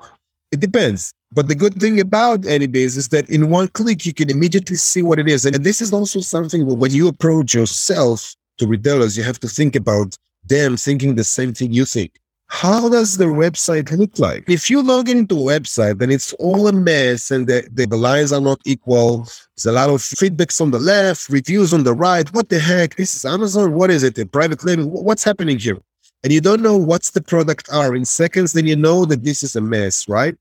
it 0.50 0.60
depends. 0.60 1.12
But 1.34 1.48
the 1.48 1.54
good 1.54 1.80
thing 1.80 1.98
about 1.98 2.42
Anybiz 2.42 2.98
is 2.98 3.08
that 3.08 3.28
in 3.30 3.48
one 3.48 3.68
click, 3.68 4.04
you 4.04 4.12
can 4.12 4.28
immediately 4.28 4.76
see 4.76 5.00
what 5.00 5.18
it 5.18 5.28
is. 5.28 5.46
And 5.46 5.56
this 5.56 5.80
is 5.80 5.92
also 5.92 6.20
something 6.20 6.66
when 6.78 6.90
you 6.90 7.08
approach 7.08 7.54
yourself 7.54 8.34
to 8.58 8.66
retailers, 8.66 9.16
you 9.16 9.24
have 9.24 9.40
to 9.40 9.48
think 9.48 9.74
about 9.74 10.14
them 10.44 10.76
thinking 10.76 11.14
the 11.14 11.24
same 11.24 11.54
thing 11.54 11.72
you 11.72 11.86
think. 11.86 12.12
How 12.54 12.90
does 12.90 13.16
the 13.16 13.24
website 13.24 13.90
look 13.96 14.18
like? 14.18 14.44
If 14.46 14.68
you 14.68 14.82
log 14.82 15.08
into 15.08 15.34
a 15.34 15.58
website, 15.58 15.98
then 15.98 16.10
it's 16.10 16.34
all 16.34 16.68
a 16.68 16.72
mess 16.72 17.30
and 17.30 17.46
the, 17.46 17.66
the, 17.72 17.86
the 17.86 17.96
lines 17.96 18.30
are 18.30 18.42
not 18.42 18.60
equal. 18.66 19.26
There's 19.56 19.66
a 19.66 19.72
lot 19.72 19.88
of 19.88 20.00
feedbacks 20.02 20.60
on 20.60 20.70
the 20.70 20.78
left, 20.78 21.30
reviews 21.30 21.72
on 21.72 21.82
the 21.82 21.94
right. 21.94 22.30
What 22.34 22.50
the 22.50 22.58
heck? 22.58 22.94
This 22.96 23.14
is 23.16 23.24
Amazon. 23.24 23.72
What 23.72 23.90
is 23.90 24.02
it? 24.02 24.18
A 24.18 24.26
private 24.26 24.62
label? 24.64 24.84
What's 24.84 25.24
happening 25.24 25.58
here? 25.58 25.78
And 26.22 26.30
you 26.32 26.42
don't 26.42 26.60
know 26.60 26.76
what's 26.76 27.10
the 27.10 27.22
product 27.22 27.72
are 27.72 27.96
in 27.96 28.04
seconds, 28.04 28.52
then 28.52 28.66
you 28.66 28.76
know 28.76 29.06
that 29.06 29.24
this 29.24 29.42
is 29.42 29.56
a 29.56 29.60
mess, 29.62 30.06
right? 30.06 30.36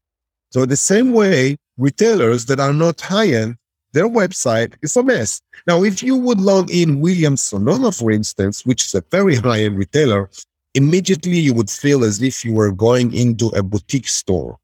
So 0.51 0.65
the 0.65 0.75
same 0.75 1.13
way, 1.13 1.56
retailers 1.77 2.46
that 2.48 2.60
are 2.60 2.74
not 2.74 3.00
high-end, 3.00 3.56
their 3.94 4.10
website 4.10 4.74
is 4.82 4.98
a 4.98 5.01
mess. 5.03 5.41
Now, 5.65 5.84
if 5.84 6.03
you 6.03 6.18
would 6.18 6.41
log 6.41 6.70
in 6.72 7.00
Williams 7.00 7.41
Sonoma, 7.41 7.94
for 7.94 8.12
instance, 8.12 8.65
which 8.65 8.86
is 8.86 8.96
a 8.96 9.03
very 9.12 9.36
high-end 9.38 9.77
retailer, 9.77 10.30
immediately 10.73 11.37
you 11.37 11.53
would 11.53 11.69
feel 11.69 12.03
as 12.03 12.21
if 12.21 12.45
you 12.45 12.53
were 12.53 12.71
going 12.71 13.13
into 13.13 13.47
a 13.49 13.63
boutique 13.63 14.07
store. 14.07 14.57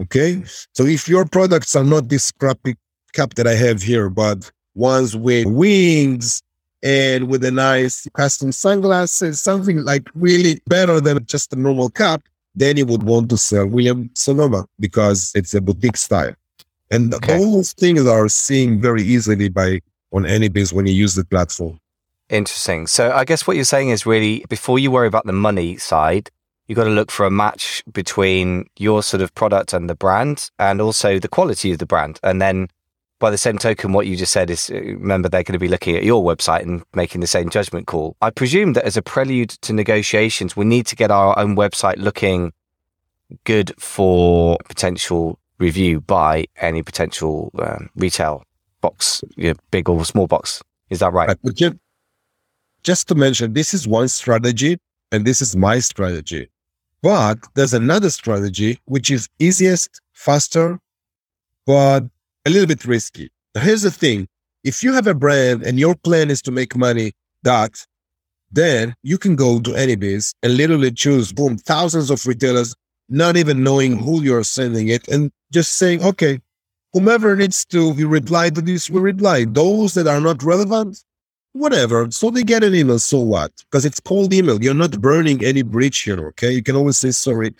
Okay. 0.00 0.34
Mm-hmm. 0.34 0.44
So 0.74 0.84
if 0.84 1.08
your 1.08 1.24
products 1.24 1.76
are 1.76 1.84
not 1.84 2.08
this 2.08 2.30
crappy 2.32 2.76
cup 3.12 3.34
that 3.34 3.46
I 3.46 3.54
have 3.54 3.82
here, 3.82 4.08
but 4.08 4.50
ones 4.74 5.16
with 5.16 5.46
wings 5.46 6.42
and 6.82 7.28
with 7.28 7.44
a 7.44 7.50
nice 7.50 8.08
custom 8.14 8.52
sunglasses, 8.52 9.40
something 9.40 9.84
like 9.84 10.08
really 10.14 10.60
better 10.66 11.00
than 11.00 11.24
just 11.26 11.52
a 11.52 11.56
normal 11.56 11.90
cup, 11.90 12.22
then 12.54 12.76
you 12.76 12.86
would 12.86 13.02
want 13.02 13.28
to 13.30 13.36
sell 13.36 13.66
William 13.66 14.10
Sonoma 14.14 14.66
because 14.78 15.32
it's 15.34 15.54
a 15.54 15.60
boutique 15.60 15.96
style. 15.96 16.34
And 16.90 17.14
okay. 17.14 17.38
those 17.38 17.72
things 17.72 18.06
are 18.06 18.28
seen 18.28 18.80
very 18.80 19.02
easily 19.02 19.48
by 19.48 19.80
on 20.12 20.24
AnyBiz 20.24 20.72
when 20.72 20.86
you 20.86 20.94
use 20.94 21.14
the 21.14 21.24
platform. 21.24 21.78
Interesting. 22.30 22.86
So 22.86 23.12
I 23.12 23.24
guess 23.24 23.46
what 23.46 23.56
you're 23.56 23.64
saying 23.64 23.88
is 23.88 24.06
really 24.06 24.44
before 24.48 24.78
you 24.78 24.90
worry 24.90 25.08
about 25.08 25.26
the 25.26 25.32
money 25.32 25.76
side, 25.76 26.30
you've 26.68 26.76
got 26.76 26.84
to 26.84 26.90
look 26.90 27.10
for 27.10 27.26
a 27.26 27.30
match 27.30 27.82
between 27.92 28.66
your 28.78 29.02
sort 29.02 29.20
of 29.20 29.34
product 29.34 29.72
and 29.72 29.90
the 29.90 29.96
brand 29.96 30.50
and 30.60 30.80
also 30.80 31.18
the 31.18 31.28
quality 31.28 31.72
of 31.72 31.78
the 31.78 31.86
brand. 31.86 32.20
And 32.22 32.40
then 32.40 32.68
by 33.18 33.30
the 33.30 33.38
same 33.38 33.58
token, 33.58 33.92
what 33.92 34.06
you 34.06 34.16
just 34.16 34.32
said 34.32 34.48
is 34.48 34.70
uh, 34.70 34.76
remember 34.76 35.28
they're 35.28 35.42
going 35.42 35.54
to 35.54 35.58
be 35.58 35.68
looking 35.68 35.96
at 35.96 36.04
your 36.04 36.22
website 36.22 36.62
and 36.62 36.84
making 36.94 37.20
the 37.20 37.26
same 37.26 37.50
judgment 37.50 37.88
call. 37.88 38.16
I 38.22 38.30
presume 38.30 38.74
that 38.74 38.84
as 38.84 38.96
a 38.96 39.02
prelude 39.02 39.50
to 39.62 39.72
negotiations, 39.72 40.56
we 40.56 40.64
need 40.64 40.86
to 40.86 40.96
get 40.96 41.10
our 41.10 41.36
own 41.36 41.56
website 41.56 41.96
looking 41.96 42.52
good 43.42 43.72
for 43.76 44.56
potential 44.68 45.40
review 45.58 46.00
by 46.00 46.46
any 46.60 46.82
potential 46.84 47.50
um, 47.58 47.90
retail 47.96 48.44
box, 48.80 49.22
you 49.36 49.48
know, 49.48 49.54
big 49.72 49.88
or 49.88 50.04
small 50.04 50.28
box. 50.28 50.62
Is 50.88 51.00
that 51.00 51.12
right? 51.12 51.28
right 51.28 51.78
just 52.82 53.08
to 53.08 53.14
mention, 53.14 53.52
this 53.52 53.74
is 53.74 53.86
one 53.86 54.08
strategy 54.08 54.78
and 55.12 55.24
this 55.24 55.42
is 55.42 55.56
my 55.56 55.78
strategy. 55.78 56.48
But 57.02 57.38
there's 57.54 57.74
another 57.74 58.10
strategy 58.10 58.78
which 58.84 59.10
is 59.10 59.28
easiest, 59.38 60.00
faster, 60.12 60.78
but 61.66 62.04
a 62.46 62.50
little 62.50 62.66
bit 62.66 62.84
risky. 62.84 63.30
Here's 63.58 63.82
the 63.82 63.90
thing. 63.90 64.28
If 64.64 64.82
you 64.82 64.92
have 64.92 65.06
a 65.06 65.14
brand 65.14 65.62
and 65.62 65.78
your 65.78 65.94
plan 65.94 66.30
is 66.30 66.42
to 66.42 66.50
make 66.50 66.76
money, 66.76 67.12
that 67.42 67.86
then 68.52 68.94
you 69.02 69.16
can 69.16 69.36
go 69.36 69.60
to 69.60 69.70
Anybiz 69.70 70.34
and 70.42 70.56
literally 70.56 70.90
choose, 70.90 71.32
boom, 71.32 71.56
thousands 71.56 72.10
of 72.10 72.26
retailers, 72.26 72.74
not 73.08 73.36
even 73.36 73.62
knowing 73.62 73.96
who 73.96 74.22
you're 74.22 74.44
sending 74.44 74.88
it 74.88 75.08
and 75.08 75.30
just 75.52 75.74
saying, 75.74 76.02
okay, 76.04 76.40
whomever 76.92 77.36
needs 77.36 77.64
to 77.66 77.94
reply 77.94 78.50
to 78.50 78.60
this 78.60 78.90
will 78.90 79.00
reply. 79.00 79.44
Those 79.44 79.94
that 79.94 80.06
are 80.06 80.20
not 80.20 80.42
relevant, 80.42 81.02
whatever. 81.52 82.10
So 82.10 82.30
they 82.30 82.42
get 82.42 82.64
an 82.64 82.74
email. 82.74 82.98
So 82.98 83.18
what? 83.20 83.52
Because 83.70 83.84
it's 83.84 84.00
cold 84.00 84.32
email. 84.32 84.62
You're 84.62 84.74
not 84.74 85.00
burning 85.00 85.44
any 85.44 85.62
bridge 85.62 86.02
here. 86.02 86.28
Okay. 86.28 86.52
You 86.52 86.62
can 86.62 86.76
always 86.76 86.98
say, 86.98 87.10
sorry, 87.10 87.54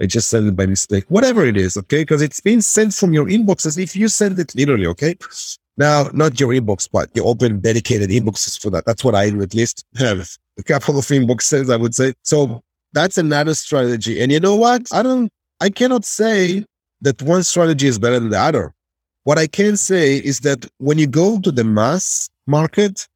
I 0.00 0.06
just 0.06 0.28
sent 0.28 0.46
it 0.46 0.56
by 0.56 0.66
mistake. 0.66 1.04
Whatever 1.08 1.44
it 1.44 1.56
is. 1.56 1.76
Okay. 1.76 2.02
Because 2.02 2.22
it's 2.22 2.40
been 2.40 2.62
sent 2.62 2.94
from 2.94 3.12
your 3.12 3.26
inbox 3.26 3.66
as 3.66 3.78
if 3.78 3.96
you 3.96 4.08
sent 4.08 4.38
it 4.38 4.54
literally. 4.54 4.86
Okay. 4.86 5.16
Now, 5.78 6.08
not 6.14 6.40
your 6.40 6.50
inbox, 6.50 6.88
but 6.90 7.10
you 7.14 7.22
open 7.24 7.60
dedicated 7.60 8.10
inboxes 8.10 8.60
for 8.60 8.70
that. 8.70 8.86
That's 8.86 9.04
what 9.04 9.14
I 9.14 9.30
do 9.30 9.42
at 9.42 9.54
least 9.54 9.84
have 9.96 10.36
a 10.58 10.62
couple 10.62 10.98
of 10.98 11.04
inboxes, 11.06 11.72
I 11.72 11.76
would 11.76 11.94
say. 11.94 12.14
So 12.22 12.62
that's 12.92 13.18
another 13.18 13.54
strategy. 13.54 14.20
And 14.22 14.32
you 14.32 14.40
know 14.40 14.56
what? 14.56 14.86
I 14.92 15.02
don't, 15.02 15.30
I 15.60 15.68
cannot 15.68 16.04
say 16.04 16.64
that 17.02 17.20
one 17.20 17.42
strategy 17.42 17.86
is 17.86 17.98
better 17.98 18.18
than 18.18 18.30
the 18.30 18.40
other. 18.40 18.72
What 19.24 19.38
I 19.38 19.46
can 19.46 19.76
say 19.76 20.16
is 20.16 20.40
that 20.40 20.66
when 20.78 20.98
you 20.98 21.06
go 21.06 21.40
to 21.40 21.50
the 21.50 21.64
mass 21.64 22.30
market, 22.46 23.06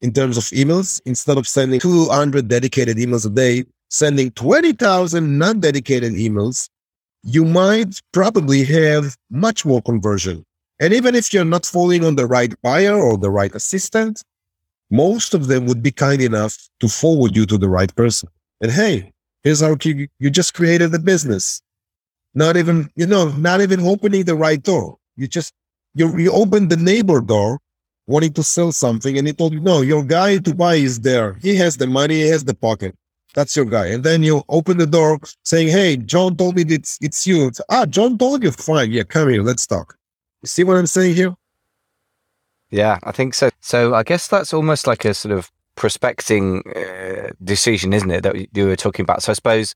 in 0.00 0.12
terms 0.12 0.36
of 0.36 0.44
emails. 0.44 1.00
Instead 1.04 1.38
of 1.38 1.46
sending 1.48 1.80
200 1.80 2.48
dedicated 2.48 2.96
emails 2.96 3.26
a 3.26 3.30
day, 3.30 3.64
sending 3.90 4.30
20,000 4.32 5.38
non 5.38 5.60
dedicated 5.60 6.12
emails, 6.12 6.68
you 7.22 7.44
might 7.44 8.00
probably 8.12 8.64
have 8.64 9.16
much 9.30 9.64
more 9.64 9.82
conversion. 9.82 10.44
And 10.80 10.92
even 10.92 11.14
if 11.14 11.32
you're 11.34 11.44
not 11.44 11.66
falling 11.66 12.04
on 12.04 12.16
the 12.16 12.26
right 12.26 12.54
buyer 12.62 12.94
or 12.94 13.18
the 13.18 13.30
right 13.30 13.52
assistant, 13.54 14.22
most 14.90 15.34
of 15.34 15.48
them 15.48 15.66
would 15.66 15.82
be 15.82 15.90
kind 15.90 16.22
enough 16.22 16.68
to 16.80 16.88
forward 16.88 17.36
you 17.36 17.44
to 17.46 17.58
the 17.58 17.68
right 17.68 17.94
person. 17.94 18.28
And 18.60 18.70
hey, 18.70 19.12
here's 19.42 19.60
how 19.60 19.76
you, 19.82 20.08
you 20.18 20.30
just 20.30 20.54
created 20.54 20.92
the 20.92 20.98
business. 20.98 21.60
Not 22.34 22.56
even, 22.56 22.88
you 22.94 23.06
know, 23.06 23.30
not 23.30 23.60
even 23.60 23.80
opening 23.80 24.24
the 24.24 24.36
right 24.36 24.62
door. 24.62 24.96
You 25.16 25.26
just, 25.26 25.52
you, 25.94 26.16
you 26.16 26.30
open 26.30 26.68
the 26.68 26.76
neighbor 26.76 27.20
door 27.20 27.58
wanting 28.08 28.32
to 28.32 28.42
sell 28.42 28.72
something 28.72 29.16
and 29.16 29.26
he 29.26 29.32
told 29.32 29.52
you, 29.52 29.60
no, 29.60 29.82
your 29.82 30.02
guy 30.02 30.38
to 30.38 30.54
buy 30.54 30.74
is 30.74 31.00
there. 31.00 31.34
He 31.34 31.54
has 31.56 31.76
the 31.76 31.86
money, 31.86 32.14
he 32.22 32.28
has 32.28 32.44
the 32.44 32.54
pocket. 32.54 32.96
That's 33.34 33.54
your 33.54 33.66
guy. 33.66 33.86
And 33.88 34.02
then 34.02 34.22
you 34.22 34.42
open 34.48 34.78
the 34.78 34.86
door 34.86 35.20
saying, 35.44 35.68
hey, 35.68 35.98
John 35.98 36.34
told 36.34 36.56
me 36.56 36.64
it's, 36.66 36.98
it's 37.02 37.26
you. 37.26 37.46
It's, 37.46 37.60
ah, 37.68 37.84
John 37.86 38.16
told 38.16 38.42
you. 38.42 38.50
Fine. 38.50 38.90
Yeah, 38.90 39.02
come 39.02 39.28
here. 39.28 39.42
Let's 39.42 39.66
talk. 39.66 39.96
You 40.42 40.48
see 40.48 40.64
what 40.64 40.78
I'm 40.78 40.86
saying 40.86 41.14
here? 41.14 41.34
Yeah, 42.70 42.98
I 43.04 43.12
think 43.12 43.34
so. 43.34 43.50
So 43.60 43.94
I 43.94 44.02
guess 44.02 44.26
that's 44.26 44.54
almost 44.54 44.86
like 44.86 45.04
a 45.04 45.12
sort 45.12 45.36
of 45.36 45.52
prospecting 45.76 46.62
uh, 46.74 47.30
decision, 47.44 47.92
isn't 47.92 48.10
it? 48.10 48.22
That 48.22 48.56
you 48.56 48.66
were 48.66 48.76
talking 48.76 49.04
about. 49.04 49.22
So 49.22 49.30
I 49.30 49.34
suppose 49.34 49.74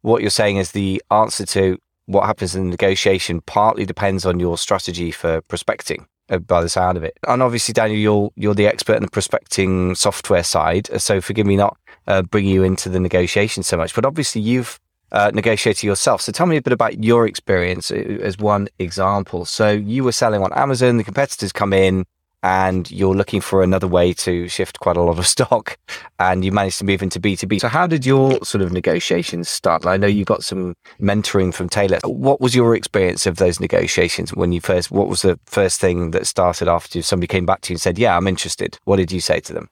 what 0.00 0.22
you're 0.22 0.30
saying 0.30 0.56
is 0.56 0.72
the 0.72 1.02
answer 1.10 1.44
to 1.46 1.78
what 2.06 2.26
happens 2.26 2.54
in 2.54 2.64
the 2.64 2.70
negotiation 2.70 3.42
partly 3.42 3.84
depends 3.84 4.24
on 4.26 4.40
your 4.40 4.58
strategy 4.58 5.10
for 5.10 5.42
prospecting. 5.42 6.06
Uh, 6.30 6.38
by 6.38 6.62
the 6.62 6.70
sound 6.70 6.96
of 6.96 7.04
it. 7.04 7.18
And 7.28 7.42
obviously, 7.42 7.74
Daniel, 7.74 7.98
you're 7.98 8.30
you're 8.34 8.54
the 8.54 8.66
expert 8.66 8.96
in 8.96 9.02
the 9.02 9.10
prospecting 9.10 9.94
software 9.94 10.42
side, 10.42 10.88
so 10.98 11.20
forgive 11.20 11.46
me 11.46 11.54
not 11.54 11.76
uh, 12.06 12.22
bringing 12.22 12.54
you 12.54 12.62
into 12.62 12.88
the 12.88 12.98
negotiation 12.98 13.62
so 13.62 13.76
much. 13.76 13.94
But 13.94 14.06
obviously, 14.06 14.40
you've 14.40 14.80
uh, 15.12 15.30
negotiated 15.34 15.82
yourself. 15.82 16.22
So 16.22 16.32
tell 16.32 16.46
me 16.46 16.56
a 16.56 16.62
bit 16.62 16.72
about 16.72 17.04
your 17.04 17.26
experience 17.26 17.90
uh, 17.90 17.96
as 18.22 18.38
one 18.38 18.68
example. 18.78 19.44
So 19.44 19.70
you 19.70 20.02
were 20.02 20.12
selling 20.12 20.42
on 20.42 20.50
Amazon, 20.54 20.96
the 20.96 21.04
competitors 21.04 21.52
come 21.52 21.74
in, 21.74 22.06
and 22.44 22.90
you're 22.90 23.14
looking 23.14 23.40
for 23.40 23.62
another 23.62 23.88
way 23.88 24.12
to 24.12 24.46
shift 24.48 24.78
quite 24.78 24.98
a 24.98 25.02
lot 25.02 25.18
of 25.18 25.26
stock 25.34 25.78
and 26.20 26.44
you 26.44 26.52
managed 26.52 26.78
to 26.78 26.84
move 26.84 27.02
into 27.02 27.18
B2B. 27.18 27.58
So 27.58 27.68
how 27.68 27.86
did 27.86 28.04
your 28.04 28.38
sort 28.44 28.60
of 28.60 28.70
negotiations 28.70 29.48
start? 29.48 29.86
I 29.86 29.96
know 29.96 30.06
you 30.06 30.26
got 30.26 30.44
some 30.44 30.74
mentoring 31.00 31.54
from 31.54 31.70
Talor. 31.70 32.04
What 32.04 32.42
was 32.42 32.54
your 32.54 32.76
experience 32.76 33.26
of 33.26 33.36
those 33.36 33.60
negotiations 33.60 34.34
when 34.34 34.52
you 34.52 34.60
first, 34.60 34.90
what 34.90 35.08
was 35.08 35.22
the 35.22 35.40
first 35.46 35.80
thing 35.80 36.10
that 36.10 36.26
started 36.26 36.68
after 36.68 37.00
somebody 37.00 37.28
came 37.28 37.46
back 37.46 37.62
to 37.62 37.72
you 37.72 37.76
and 37.76 37.80
said, 37.80 37.98
yeah, 37.98 38.14
I'm 38.14 38.28
interested? 38.28 38.78
What 38.84 38.96
did 38.96 39.10
you 39.10 39.20
say 39.20 39.40
to 39.40 39.54
them? 39.54 39.70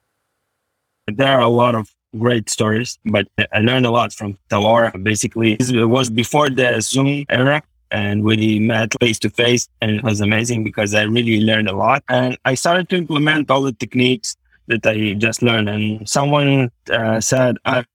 There 1.05 1.27
are 1.27 1.41
a 1.41 1.49
lot 1.49 1.75
of 1.75 1.93
great 2.17 2.49
stories, 2.49 2.97
but 3.05 3.27
I 3.51 3.59
learned 3.59 3.85
a 3.85 3.91
lot 3.91 4.13
from 4.13 4.37
Talora. 4.49 4.91
Basically, 5.03 5.57
it 5.59 5.85
was 5.85 6.09
before 6.09 6.49
the 6.49 6.81
Zoom 6.81 7.25
era 7.29 7.61
and 7.93 8.23
we 8.23 8.59
met 8.59 8.95
face 8.99 9.19
to 9.19 9.29
face 9.29 9.69
and 9.79 9.91
it 9.91 10.03
was 10.03 10.19
amazing 10.19 10.63
because 10.63 10.95
I 10.95 11.03
really 11.03 11.41
learned 11.41 11.69
a 11.69 11.75
lot. 11.75 12.03
And 12.09 12.37
I 12.43 12.55
started 12.55 12.89
to 12.89 12.97
implement 12.97 13.51
all 13.51 13.61
the 13.61 13.71
techniques 13.71 14.35
that 14.67 14.85
I 14.85 15.13
just 15.13 15.43
learned. 15.43 15.69
And 15.69 16.09
someone 16.09 16.71
uh, 16.91 17.21
said 17.21 17.57
I'm 17.63 17.85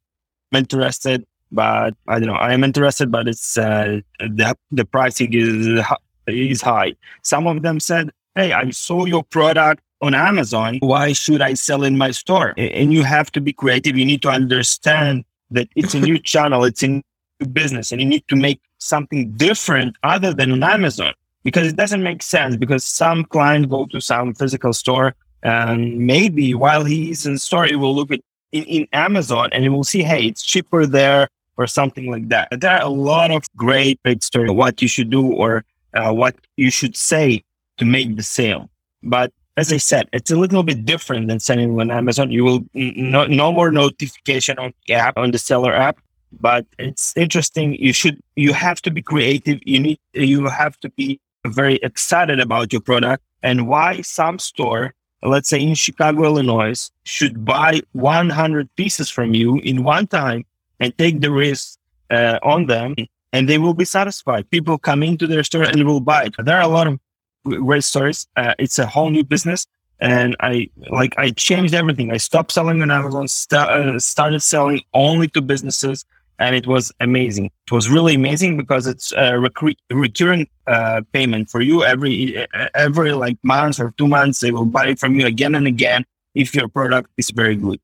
interested 0.54 1.26
but 1.50 1.94
I 2.06 2.18
don't 2.18 2.28
know 2.28 2.34
I 2.34 2.52
am 2.52 2.62
interested 2.62 3.10
but 3.10 3.26
it's 3.26 3.58
uh, 3.58 4.00
the, 4.20 4.56
the 4.70 4.84
pricing 4.84 5.34
is 5.34 5.82
is 6.28 6.62
high. 6.62 6.94
Some 7.22 7.46
of 7.46 7.62
them 7.62 7.80
said 7.80 8.10
hey 8.36 8.52
I 8.52 8.70
saw 8.70 9.04
your 9.04 9.24
product 9.24 9.82
on 10.00 10.14
Amazon. 10.14 10.78
Why 10.80 11.12
should 11.12 11.42
I 11.42 11.54
sell 11.54 11.82
in 11.82 11.98
my 11.98 12.12
store? 12.12 12.54
And 12.56 12.92
you 12.92 13.02
have 13.02 13.32
to 13.32 13.40
be 13.40 13.52
creative. 13.52 13.96
You 13.96 14.04
need 14.04 14.22
to 14.22 14.28
understand 14.28 15.24
that 15.50 15.68
it's 15.74 15.94
a 15.94 16.00
new 16.00 16.18
channel. 16.32 16.62
It's 16.62 16.84
a 16.84 17.02
business 17.46 17.92
and 17.92 18.00
you 18.00 18.06
need 18.06 18.24
to 18.28 18.36
make 18.36 18.60
something 18.78 19.32
different 19.32 19.96
other 20.02 20.32
than 20.34 20.52
on 20.52 20.62
Amazon 20.62 21.12
because 21.44 21.68
it 21.68 21.76
doesn't 21.76 22.02
make 22.02 22.22
sense 22.22 22.56
because 22.56 22.84
some 22.84 23.24
client 23.24 23.68
go 23.68 23.86
to 23.86 24.00
some 24.00 24.34
physical 24.34 24.72
store 24.72 25.14
and 25.42 25.98
maybe 25.98 26.54
while 26.54 26.84
he's 26.84 27.26
in 27.26 27.38
store, 27.38 27.66
he 27.66 27.76
will 27.76 27.94
look 27.94 28.10
at 28.10 28.20
in, 28.52 28.64
in 28.64 28.88
Amazon 28.92 29.50
and 29.52 29.62
he 29.62 29.68
will 29.68 29.84
see, 29.84 30.02
hey, 30.02 30.24
it's 30.24 30.44
cheaper 30.44 30.86
there 30.86 31.28
or 31.56 31.66
something 31.66 32.10
like 32.10 32.28
that. 32.28 32.48
There 32.60 32.70
are 32.70 32.82
a 32.82 32.88
lot 32.88 33.30
of 33.30 33.44
great 33.56 34.02
big 34.02 34.22
stories 34.22 34.50
what 34.50 34.80
you 34.80 34.88
should 34.88 35.10
do 35.10 35.32
or 35.32 35.64
uh, 35.94 36.12
what 36.12 36.36
you 36.56 36.70
should 36.70 36.96
say 36.96 37.44
to 37.78 37.84
make 37.84 38.16
the 38.16 38.22
sale. 38.22 38.70
But 39.02 39.32
as 39.56 39.72
I 39.72 39.76
said, 39.76 40.08
it's 40.12 40.30
a 40.30 40.36
little 40.36 40.62
bit 40.62 40.84
different 40.84 41.28
than 41.28 41.40
selling 41.40 41.78
on 41.80 41.90
Amazon. 41.90 42.30
You 42.30 42.44
will 42.44 42.60
no, 42.74 43.26
no 43.26 43.52
more 43.52 43.70
notification 43.70 44.58
on 44.58 44.72
the 44.86 44.94
app 44.94 45.16
on 45.16 45.32
the 45.32 45.38
seller 45.38 45.74
app, 45.74 45.98
but 46.32 46.66
it's 46.78 47.16
interesting. 47.16 47.74
You 47.74 47.92
should 47.92 48.20
you 48.36 48.52
have 48.52 48.80
to 48.82 48.90
be 48.90 49.02
creative. 49.02 49.60
You 49.64 49.80
need 49.80 49.98
you 50.12 50.46
have 50.46 50.78
to 50.80 50.90
be 50.90 51.20
very 51.46 51.76
excited 51.76 52.40
about 52.40 52.72
your 52.72 52.82
product 52.82 53.22
and 53.42 53.68
why 53.68 54.00
some 54.02 54.38
store, 54.38 54.94
let's 55.22 55.48
say 55.48 55.60
in 55.60 55.74
Chicago, 55.74 56.24
Illinois, 56.24 56.90
should 57.04 57.44
buy 57.44 57.80
100 57.92 58.68
pieces 58.76 59.08
from 59.08 59.34
you 59.34 59.58
in 59.58 59.84
one 59.84 60.06
time 60.06 60.44
and 60.80 60.96
take 60.98 61.20
the 61.20 61.30
risk 61.30 61.78
uh, 62.10 62.38
on 62.42 62.66
them 62.66 62.94
and 63.32 63.48
they 63.48 63.58
will 63.58 63.74
be 63.74 63.84
satisfied. 63.84 64.50
People 64.50 64.78
come 64.78 65.02
into 65.02 65.26
their 65.26 65.44
store 65.44 65.64
and 65.64 65.84
will 65.86 66.00
buy 66.00 66.24
it. 66.24 66.34
There 66.38 66.56
are 66.56 66.62
a 66.62 66.68
lot 66.68 66.86
of 66.86 66.98
great 67.44 67.84
stories. 67.84 68.26
Uh, 68.36 68.54
it's 68.58 68.78
a 68.78 68.86
whole 68.86 69.10
new 69.10 69.24
business. 69.24 69.66
And 70.00 70.36
I 70.40 70.70
like, 70.90 71.14
I 71.18 71.30
changed 71.30 71.74
everything. 71.74 72.12
I 72.12 72.18
stopped 72.18 72.52
selling 72.52 72.80
on 72.82 72.90
Amazon, 72.90 73.26
st- 73.26 73.68
uh, 73.68 73.98
started 73.98 74.40
selling 74.40 74.82
only 74.94 75.28
to 75.28 75.42
businesses. 75.42 76.04
And 76.40 76.54
it 76.54 76.66
was 76.66 76.92
amazing. 77.00 77.46
It 77.46 77.72
was 77.72 77.90
really 77.90 78.14
amazing 78.14 78.56
because 78.56 78.86
it's 78.86 79.12
a 79.16 79.38
rec- 79.40 79.76
recurring 79.90 80.48
uh, 80.68 81.02
payment 81.12 81.50
for 81.50 81.60
you 81.60 81.82
every 81.82 82.46
every 82.74 83.12
like 83.12 83.38
month 83.42 83.80
or 83.80 83.92
two 83.98 84.06
months. 84.06 84.40
They 84.40 84.52
will 84.52 84.64
buy 84.64 84.88
it 84.88 84.98
from 85.00 85.18
you 85.18 85.26
again 85.26 85.54
and 85.56 85.66
again 85.66 86.04
if 86.34 86.54
your 86.54 86.68
product 86.68 87.10
is 87.16 87.30
very 87.30 87.56
good. 87.56 87.80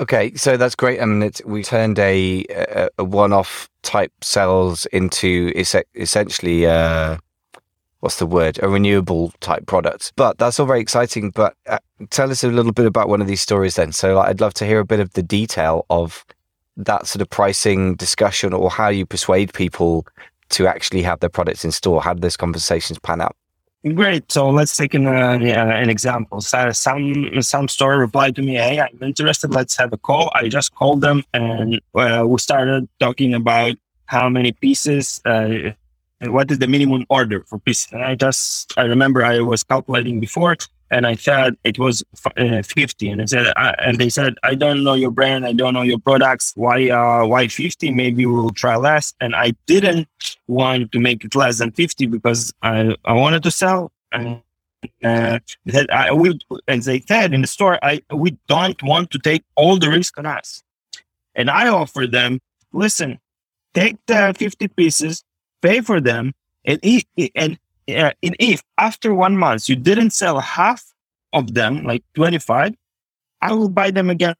Okay, 0.00 0.34
so 0.34 0.56
that's 0.56 0.74
great. 0.74 1.02
I 1.02 1.04
mean, 1.04 1.30
we 1.44 1.62
turned 1.62 1.98
a, 1.98 2.46
a, 2.48 2.88
a 3.00 3.04
one-off 3.04 3.68
type 3.82 4.12
cells 4.22 4.86
into 4.86 5.52
essentially 5.54 6.64
uh, 6.64 7.18
what's 8.00 8.16
the 8.18 8.24
word 8.24 8.58
a 8.62 8.68
renewable 8.68 9.34
type 9.40 9.66
product. 9.66 10.14
But 10.16 10.38
that's 10.38 10.58
all 10.58 10.64
very 10.64 10.80
exciting. 10.80 11.30
But 11.30 11.54
uh, 11.66 11.80
tell 12.08 12.30
us 12.30 12.42
a 12.42 12.48
little 12.48 12.72
bit 12.72 12.86
about 12.86 13.10
one 13.10 13.20
of 13.20 13.26
these 13.26 13.42
stories 13.42 13.76
then. 13.76 13.92
So 13.92 14.14
like, 14.14 14.30
I'd 14.30 14.40
love 14.40 14.54
to 14.54 14.64
hear 14.64 14.80
a 14.80 14.86
bit 14.86 15.00
of 15.00 15.12
the 15.12 15.22
detail 15.22 15.84
of 15.90 16.24
that 16.84 17.06
sort 17.06 17.22
of 17.22 17.30
pricing 17.30 17.94
discussion 17.96 18.52
or 18.52 18.70
how 18.70 18.88
you 18.88 19.06
persuade 19.06 19.52
people 19.52 20.06
to 20.50 20.66
actually 20.66 21.02
have 21.02 21.20
their 21.20 21.30
products 21.30 21.64
in 21.64 21.72
store. 21.72 22.02
How 22.02 22.14
do 22.14 22.20
those 22.20 22.36
conversations 22.36 22.98
pan 22.98 23.20
out? 23.20 23.36
Great. 23.94 24.30
So 24.30 24.50
let's 24.50 24.76
take 24.76 24.92
an, 24.92 25.06
uh, 25.06 25.38
an 25.40 25.88
example. 25.88 26.42
So 26.42 26.70
some 26.72 27.40
some 27.40 27.66
store 27.66 27.96
replied 27.96 28.36
to 28.36 28.42
me, 28.42 28.56
"Hey, 28.56 28.78
I'm 28.78 28.98
interested. 29.00 29.54
Let's 29.54 29.74
have 29.78 29.94
a 29.94 29.96
call." 29.96 30.30
I 30.34 30.48
just 30.48 30.74
called 30.74 31.00
them, 31.00 31.24
and 31.32 31.80
uh, 31.94 32.24
we 32.26 32.38
started 32.38 32.88
talking 32.98 33.32
about 33.32 33.76
how 34.04 34.28
many 34.28 34.52
pieces, 34.52 35.22
uh, 35.24 35.70
what 36.26 36.50
is 36.50 36.58
the 36.58 36.66
minimum 36.66 37.06
order 37.08 37.42
for 37.48 37.58
pieces. 37.58 37.90
And 37.92 38.04
I 38.04 38.16
just 38.16 38.76
I 38.76 38.82
remember 38.82 39.24
I 39.24 39.40
was 39.40 39.62
calculating 39.64 40.20
before, 40.20 40.56
and 40.90 41.06
I 41.06 41.14
said 41.14 41.56
it 41.64 41.78
was 41.78 42.02
uh, 42.36 42.62
50 42.62 43.08
and 43.08 43.22
I 43.22 43.24
said 43.24 43.52
uh, 43.56 43.72
and 43.78 43.98
they 43.98 44.08
said 44.08 44.34
I 44.42 44.54
don't 44.54 44.82
know 44.82 44.94
your 44.94 45.10
brand. 45.10 45.46
I 45.46 45.52
don't 45.52 45.74
know 45.74 45.82
your 45.82 45.98
products. 45.98 46.52
Why 46.56 46.90
uh 46.90 47.26
why 47.26 47.48
50 47.48 47.92
maybe 47.92 48.26
we'll 48.26 48.50
try 48.50 48.76
less. 48.76 49.14
And 49.20 49.34
I 49.34 49.52
didn't 49.66 50.08
want 50.48 50.92
to 50.92 51.00
make 51.00 51.24
it 51.24 51.34
less 51.34 51.58
than 51.58 51.72
50 51.72 52.06
because 52.06 52.52
I 52.62 52.96
I 53.04 53.12
wanted 53.12 53.42
to 53.44 53.50
sell. 53.50 53.92
And 54.12 54.42
uh, 55.04 55.38
that 55.66 55.92
I 55.92 56.10
will 56.10 56.34
as 56.66 56.86
they 56.86 57.00
said 57.00 57.34
in 57.34 57.42
the 57.42 57.46
store 57.46 57.78
I 57.82 58.02
we 58.12 58.36
don't 58.48 58.82
want 58.82 59.10
to 59.12 59.18
take 59.18 59.44
all 59.54 59.78
the 59.78 59.90
risk 59.90 60.18
on 60.18 60.26
us. 60.26 60.62
And 61.34 61.50
I 61.50 61.68
offered 61.68 62.12
them 62.12 62.40
listen 62.72 63.20
take 63.74 63.96
the 64.06 64.34
50 64.36 64.68
pieces 64.68 65.24
pay 65.62 65.80
for 65.80 66.00
them 66.00 66.32
and 66.64 66.80
and 67.34 67.58
uh, 67.96 68.12
in 68.22 68.34
if 68.38 68.62
after 68.78 69.14
one 69.14 69.36
month 69.36 69.68
you 69.68 69.76
didn't 69.76 70.10
sell 70.10 70.40
half 70.40 70.84
of 71.32 71.54
them, 71.54 71.84
like 71.84 72.04
25, 72.14 72.74
I 73.42 73.52
will 73.52 73.68
buy 73.68 73.90
them 73.90 74.10
again 74.10 74.34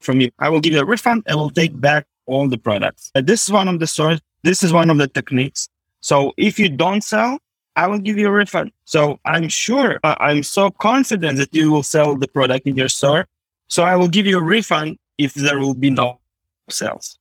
from 0.00 0.20
you. 0.20 0.30
I 0.38 0.48
will 0.48 0.60
give 0.60 0.72
you 0.72 0.80
a 0.80 0.84
refund. 0.84 1.24
I 1.28 1.34
will 1.34 1.50
take 1.50 1.78
back 1.80 2.06
all 2.26 2.48
the 2.48 2.58
products. 2.58 3.10
Uh, 3.14 3.22
this 3.22 3.44
is 3.44 3.52
one 3.52 3.68
of 3.68 3.80
the 3.80 3.86
stores. 3.86 4.20
This 4.42 4.62
is 4.62 4.72
one 4.72 4.90
of 4.90 4.98
the 4.98 5.08
techniques. 5.08 5.68
So 6.00 6.32
if 6.36 6.58
you 6.58 6.68
don't 6.68 7.02
sell, 7.02 7.38
I 7.76 7.86
will 7.86 7.98
give 7.98 8.18
you 8.18 8.28
a 8.28 8.30
refund. 8.30 8.72
So 8.84 9.18
I'm 9.24 9.48
sure, 9.48 9.98
uh, 10.04 10.14
I'm 10.20 10.42
so 10.42 10.70
confident 10.70 11.38
that 11.38 11.54
you 11.54 11.72
will 11.72 11.82
sell 11.82 12.16
the 12.16 12.28
product 12.28 12.66
in 12.66 12.76
your 12.76 12.88
store. 12.88 13.26
So 13.68 13.82
I 13.82 13.96
will 13.96 14.08
give 14.08 14.26
you 14.26 14.38
a 14.38 14.42
refund 14.42 14.98
if 15.18 15.34
there 15.34 15.58
will 15.58 15.74
be 15.74 15.90
no 15.90 16.20
sales. 16.68 17.18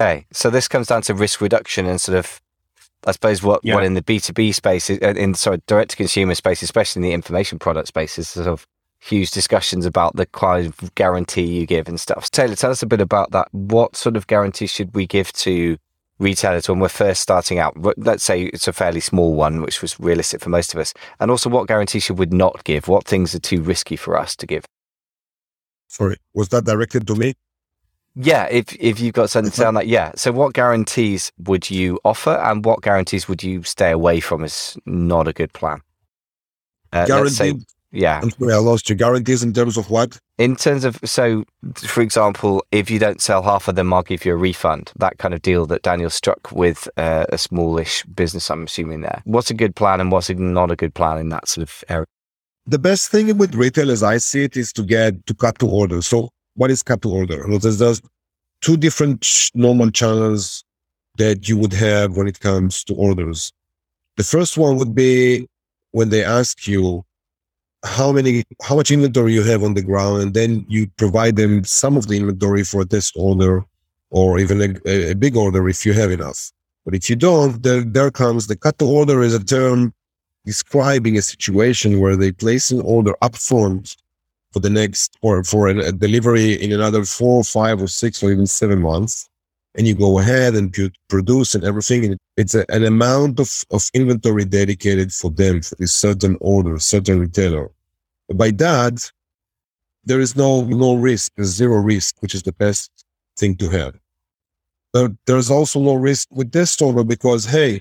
Okay. 0.00 0.26
So 0.32 0.50
this 0.50 0.66
comes 0.66 0.88
down 0.88 1.02
to 1.02 1.14
risk 1.14 1.40
reduction 1.40 1.86
and 1.86 2.00
sort 2.00 2.18
of 2.18 2.40
I 3.06 3.12
suppose 3.12 3.42
what, 3.42 3.60
yeah. 3.62 3.74
what 3.74 3.84
in 3.84 3.94
the 3.94 4.02
B2B 4.02 4.54
space, 4.54 4.90
uh, 4.90 4.94
in 5.16 5.34
sorry, 5.34 5.60
direct 5.66 5.90
to 5.90 5.96
consumer 5.96 6.34
space, 6.34 6.62
especially 6.62 7.00
in 7.00 7.04
the 7.04 7.12
information 7.12 7.58
product 7.58 7.88
space, 7.88 8.18
is 8.18 8.28
sort 8.28 8.46
of 8.46 8.66
huge 9.00 9.32
discussions 9.32 9.84
about 9.84 10.14
the 10.14 10.26
kind 10.26 10.66
of 10.66 10.94
guarantee 10.94 11.42
you 11.42 11.66
give 11.66 11.88
and 11.88 12.00
stuff. 12.00 12.30
Talor, 12.30 12.56
tell 12.56 12.70
us 12.70 12.82
a 12.82 12.86
bit 12.86 13.00
about 13.00 13.32
that. 13.32 13.48
What 13.50 13.96
sort 13.96 14.16
of 14.16 14.28
guarantee 14.28 14.68
should 14.68 14.94
we 14.94 15.06
give 15.06 15.32
to 15.34 15.76
retailers 16.20 16.68
when 16.68 16.78
we're 16.78 16.88
first 16.88 17.20
starting 17.20 17.58
out? 17.58 17.76
Let's 17.98 18.22
say 18.22 18.44
it's 18.44 18.68
a 18.68 18.72
fairly 18.72 19.00
small 19.00 19.34
one, 19.34 19.60
which 19.62 19.82
was 19.82 19.98
realistic 19.98 20.40
for 20.40 20.50
most 20.50 20.72
of 20.72 20.78
us. 20.78 20.94
And 21.18 21.30
also, 21.30 21.50
what 21.50 21.66
guarantee 21.66 21.98
should 21.98 22.18
we 22.18 22.26
not 22.26 22.62
give? 22.62 22.86
What 22.86 23.04
things 23.04 23.34
are 23.34 23.40
too 23.40 23.60
risky 23.60 23.96
for 23.96 24.16
us 24.16 24.36
to 24.36 24.46
give? 24.46 24.64
Sorry, 25.88 26.16
was 26.32 26.48
that 26.50 26.64
directed 26.64 27.06
to 27.08 27.16
me? 27.16 27.34
Yeah, 28.14 28.44
if 28.50 28.74
if 28.78 29.00
you've 29.00 29.14
got 29.14 29.30
something 29.30 29.50
to 29.50 29.56
say 29.56 29.64
on 29.64 29.74
that, 29.74 29.86
yeah. 29.86 30.12
So, 30.16 30.32
what 30.32 30.52
guarantees 30.52 31.32
would 31.38 31.70
you 31.70 31.98
offer, 32.04 32.32
and 32.32 32.64
what 32.64 32.82
guarantees 32.82 33.26
would 33.26 33.42
you 33.42 33.62
stay 33.62 33.90
away 33.90 34.20
from? 34.20 34.44
Is 34.44 34.76
not 34.84 35.28
a 35.28 35.32
good 35.32 35.52
plan. 35.54 35.80
Uh, 36.92 37.06
Guaranteed. 37.06 37.60
Say, 37.60 37.66
yeah. 37.92 38.20
I'm 38.22 38.30
sorry, 38.30 38.54
I 38.54 38.58
lost 38.58 38.88
you. 38.88 38.96
Guarantees 38.96 39.42
in 39.42 39.52
terms 39.52 39.76
of 39.76 39.88
what? 39.90 40.18
In 40.38 40.56
terms 40.56 40.84
of 40.84 40.98
so, 41.04 41.44
for 41.76 42.02
example, 42.02 42.64
if 42.70 42.90
you 42.90 42.98
don't 42.98 43.20
sell 43.20 43.42
half 43.42 43.68
of 43.68 43.76
them, 43.76 43.92
I'll 43.92 44.02
give 44.02 44.24
you 44.24 44.32
a 44.32 44.36
refund. 44.36 44.92
That 44.96 45.18
kind 45.18 45.32
of 45.32 45.40
deal 45.40 45.66
that 45.66 45.82
Daniel 45.82 46.10
struck 46.10 46.52
with 46.52 46.88
uh, 46.98 47.26
a 47.30 47.38
smallish 47.38 48.04
business. 48.04 48.50
I'm 48.50 48.64
assuming 48.64 49.00
there. 49.02 49.22
What's 49.24 49.50
a 49.50 49.54
good 49.54 49.74
plan, 49.74 50.00
and 50.00 50.12
what's 50.12 50.28
not 50.30 50.70
a 50.70 50.76
good 50.76 50.94
plan 50.94 51.18
in 51.18 51.30
that 51.30 51.48
sort 51.48 51.68
of 51.68 51.84
area? 51.88 52.06
The 52.66 52.78
best 52.78 53.10
thing 53.10 53.36
with 53.38 53.54
retail, 53.54 53.90
as 53.90 54.02
I 54.02 54.18
see 54.18 54.44
it, 54.44 54.56
is 54.56 54.72
to 54.74 54.82
get 54.82 55.26
to 55.26 55.34
cut 55.34 55.58
to 55.60 55.68
order. 55.68 56.00
So 56.02 56.30
what 56.54 56.70
is 56.70 56.82
cut 56.82 57.02
to 57.02 57.10
order? 57.10 57.44
There's, 57.58 57.78
there's 57.78 58.02
two 58.60 58.76
different 58.76 59.50
normal 59.54 59.90
channels 59.90 60.64
that 61.18 61.48
you 61.48 61.56
would 61.58 61.72
have 61.72 62.16
when 62.16 62.26
it 62.26 62.40
comes 62.40 62.84
to 62.84 62.94
orders. 62.94 63.52
The 64.16 64.24
first 64.24 64.56
one 64.56 64.76
would 64.76 64.94
be 64.94 65.46
when 65.90 66.08
they 66.08 66.24
ask 66.24 66.66
you 66.66 67.04
how 67.84 68.12
many, 68.12 68.44
how 68.62 68.76
much 68.76 68.90
inventory 68.90 69.34
you 69.34 69.42
have 69.42 69.62
on 69.62 69.74
the 69.74 69.82
ground, 69.82 70.22
and 70.22 70.34
then 70.34 70.64
you 70.68 70.86
provide 70.96 71.36
them 71.36 71.64
some 71.64 71.96
of 71.96 72.06
the 72.06 72.16
inventory 72.16 72.64
for 72.64 72.82
a 72.82 72.86
test 72.86 73.14
order 73.16 73.64
or 74.10 74.38
even 74.38 74.78
a, 74.86 75.10
a 75.10 75.14
big 75.14 75.36
order 75.36 75.68
if 75.68 75.84
you 75.84 75.92
have 75.92 76.10
enough. 76.10 76.52
But 76.84 76.94
if 76.94 77.08
you 77.10 77.16
don't, 77.16 77.62
there, 77.62 77.82
there 77.82 78.10
comes 78.10 78.46
the 78.46 78.56
cut 78.56 78.78
to 78.78 78.84
order 78.84 79.22
is 79.22 79.34
a 79.34 79.42
term 79.42 79.92
describing 80.44 81.16
a 81.16 81.22
situation 81.22 82.00
where 82.00 82.16
they 82.16 82.32
place 82.32 82.70
an 82.70 82.80
order 82.80 83.14
upfront 83.22 83.96
for 84.52 84.60
the 84.60 84.70
next 84.70 85.16
or 85.22 85.42
for 85.44 85.68
a, 85.68 85.92
delivery 85.92 86.52
in 86.54 86.72
another 86.72 87.04
four, 87.04 87.42
five, 87.44 87.82
or 87.82 87.88
six, 87.88 88.22
or 88.22 88.30
even 88.30 88.46
seven 88.46 88.80
months. 88.80 89.28
And 89.74 89.86
you 89.86 89.94
go 89.94 90.18
ahead 90.18 90.54
and 90.54 90.76
you 90.76 90.90
produce 91.08 91.54
and 91.54 91.64
everything. 91.64 92.04
And 92.04 92.18
it's 92.36 92.54
a, 92.54 92.64
an 92.70 92.84
amount 92.84 93.40
of, 93.40 93.64
of 93.70 93.88
inventory 93.94 94.44
dedicated 94.44 95.12
for 95.12 95.30
them 95.30 95.62
for 95.62 95.74
this 95.76 95.94
certain 95.94 96.36
order, 96.40 96.78
certain 96.78 97.20
retailer. 97.20 97.70
By 98.34 98.50
that, 98.52 99.10
there 100.04 100.20
is 100.20 100.36
no 100.36 100.62
no 100.64 100.94
risk, 100.94 101.32
there's 101.36 101.48
zero 101.48 101.78
risk, 101.78 102.16
which 102.20 102.34
is 102.34 102.42
the 102.42 102.52
best 102.52 102.90
thing 103.38 103.56
to 103.56 103.68
have. 103.70 103.94
But 104.92 105.12
there's 105.26 105.50
also 105.50 105.80
no 105.80 105.94
risk 105.94 106.28
with 106.30 106.52
this 106.52 106.80
order 106.80 107.04
because 107.04 107.44
hey, 107.44 107.80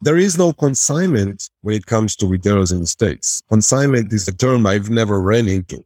there 0.00 0.16
is 0.16 0.36
no 0.36 0.52
consignment 0.52 1.48
when 1.62 1.74
it 1.76 1.86
comes 1.86 2.16
to 2.16 2.26
retailers 2.26 2.72
in 2.72 2.80
the 2.80 2.86
States. 2.86 3.42
Consignment 3.48 4.12
is 4.12 4.28
a 4.28 4.32
term 4.32 4.66
I've 4.66 4.90
never 4.90 5.20
ran 5.20 5.48
into. 5.48 5.84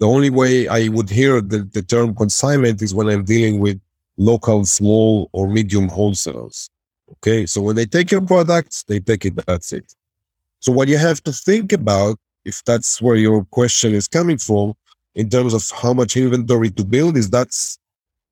The 0.00 0.06
only 0.06 0.30
way 0.30 0.68
I 0.68 0.88
would 0.88 1.10
hear 1.10 1.40
the, 1.40 1.60
the 1.60 1.82
term 1.82 2.14
consignment 2.14 2.82
is 2.82 2.94
when 2.94 3.08
I'm 3.08 3.24
dealing 3.24 3.58
with 3.58 3.80
local, 4.16 4.64
small, 4.64 5.28
or 5.32 5.48
medium 5.48 5.88
wholesalers. 5.88 6.70
Okay. 7.12 7.46
So 7.46 7.62
when 7.62 7.76
they 7.76 7.86
take 7.86 8.10
your 8.10 8.20
products, 8.20 8.84
they 8.84 9.00
take 9.00 9.24
it. 9.24 9.34
That's 9.46 9.72
it. 9.72 9.92
So 10.60 10.72
what 10.72 10.88
you 10.88 10.98
have 10.98 11.22
to 11.24 11.32
think 11.32 11.72
about, 11.72 12.18
if 12.44 12.62
that's 12.64 13.00
where 13.00 13.16
your 13.16 13.44
question 13.46 13.94
is 13.94 14.08
coming 14.08 14.38
from, 14.38 14.74
in 15.14 15.28
terms 15.28 15.54
of 15.54 15.68
how 15.70 15.92
much 15.92 16.16
inventory 16.16 16.70
to 16.70 16.84
build, 16.84 17.16
is 17.16 17.30
that's 17.30 17.78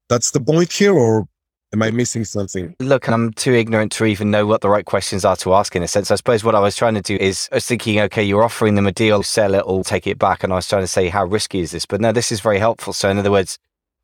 that's 0.09 0.31
the 0.31 0.41
point 0.41 0.73
here, 0.73 0.93
or 0.93 1.27
Am 1.73 1.83
I 1.83 1.91
missing 1.91 2.25
something? 2.25 2.75
Look, 2.81 3.07
and 3.07 3.15
I'm 3.15 3.33
too 3.33 3.53
ignorant 3.53 3.93
to 3.93 4.05
even 4.05 4.31
know 4.31 4.47
what 4.47 4.61
the 4.61 4.69
right 4.69 4.85
questions 4.85 5.25
are 5.25 5.37
to 5.37 5.55
ask 5.55 5.75
in 5.75 5.83
a 5.83 5.89
sense. 5.89 6.11
I 6.11 6.15
suppose 6.15 6.45
what 6.45 6.55
I 6.55 6.61
was 6.61 6.77
trying 6.77 6.95
to 6.95 7.03
do 7.03 7.17
is 7.17 7.49
I 7.51 7.57
was 7.57 7.67
thinking, 7.67 8.01
okay, 8.01 8.23
you're 8.23 8.45
offering 8.45 8.77
them 8.77 8.87
a 8.87 8.93
deal, 8.93 9.23
sell 9.23 9.55
it 9.55 9.65
or 9.67 9.83
take 9.83 10.07
it 10.07 10.19
back. 10.19 10.45
And 10.45 10.53
I 10.53 10.57
was 10.57 10.69
trying 10.69 10.85
to 10.85 10.89
say, 10.89 11.09
how 11.09 11.25
risky 11.25 11.61
is 11.61 11.73
this? 11.73 11.85
But 11.85 12.01
no, 12.01 12.13
this 12.13 12.31
is 12.31 12.41
very 12.41 12.59
helpful. 12.59 12.93
So, 12.93 13.11
in 13.11 13.19
other 13.19 13.33
words, 13.33 13.59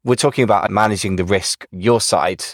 we're 0.05 0.16
talking 0.16 0.42
about 0.42 0.70
managing 0.70 1.16
the 1.16 1.25
risk 1.25 1.66
your 1.70 2.01
side, 2.01 2.44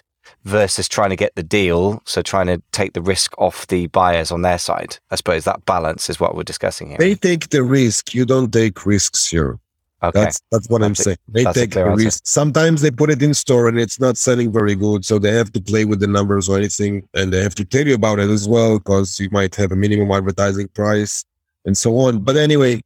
versus 0.45 0.89
trying 0.89 1.11
to 1.11 1.17
get 1.17 1.35
the 1.35 1.43
deal. 1.43 2.03
So 2.05 2.23
trying 2.23 2.47
to 2.47 2.63
take 2.73 2.93
the 2.93 3.03
risk 3.03 3.37
off 3.39 3.67
the 3.67 3.87
buyers 3.89 4.31
on 4.31 4.43
their 4.43 4.59
side. 4.59 4.99
I 5.11 5.17
suppose 5.17 5.45
that 5.45 5.65
balance 5.65 6.11
is 6.11 6.21
what 6.21 6.35
we're 6.35 6.43
discussing 6.43 6.89
here. 6.89 6.99
They 6.99 7.15
take 7.15 7.51
the 7.51 7.63
risk. 7.63 8.15
You 8.15 8.25
don't 8.25 8.53
take 8.53 8.87
risks 8.87 9.31
here. 9.31 9.59
Okay. 10.01 10.21
That's 10.21 10.41
that's 10.53 10.69
what 10.69 10.83
I'm 10.83 10.93
a- 10.93 10.97
saying. 10.97 11.19
They 11.27 11.45
that's 11.45 11.57
a 11.57 11.61
take 11.67 11.77
answer. 11.77 11.97
risk. 11.97 12.27
Sometimes 12.27 12.83
they 12.83 12.91
put 12.91 13.11
it 13.11 13.23
in 13.23 13.35
store 13.35 13.69
and 13.69 13.79
it's 13.79 13.99
not 13.99 14.17
selling 14.17 14.53
very 14.53 14.77
good, 14.77 15.05
so 15.05 15.19
they 15.19 15.33
have 15.33 15.51
to 15.53 15.61
play 15.61 15.85
with 15.85 15.99
the 16.01 16.07
numbers 16.07 16.49
or 16.49 16.57
anything, 16.57 17.09
and 17.15 17.33
they 17.33 17.43
have 17.43 17.55
to 17.57 17.65
tell 17.65 17.87
you 17.87 17.95
about 17.95 18.21
it 18.21 18.31
as 18.31 18.47
well 18.49 18.79
because 18.79 19.19
you 19.19 19.29
might 19.33 19.55
have 19.57 19.73
a 19.73 19.77
minimum 19.77 20.11
advertising 20.13 20.69
price 20.69 21.25
and 21.65 21.77
so 21.77 21.99
on. 21.99 22.21
But 22.21 22.37
anyway, 22.37 22.81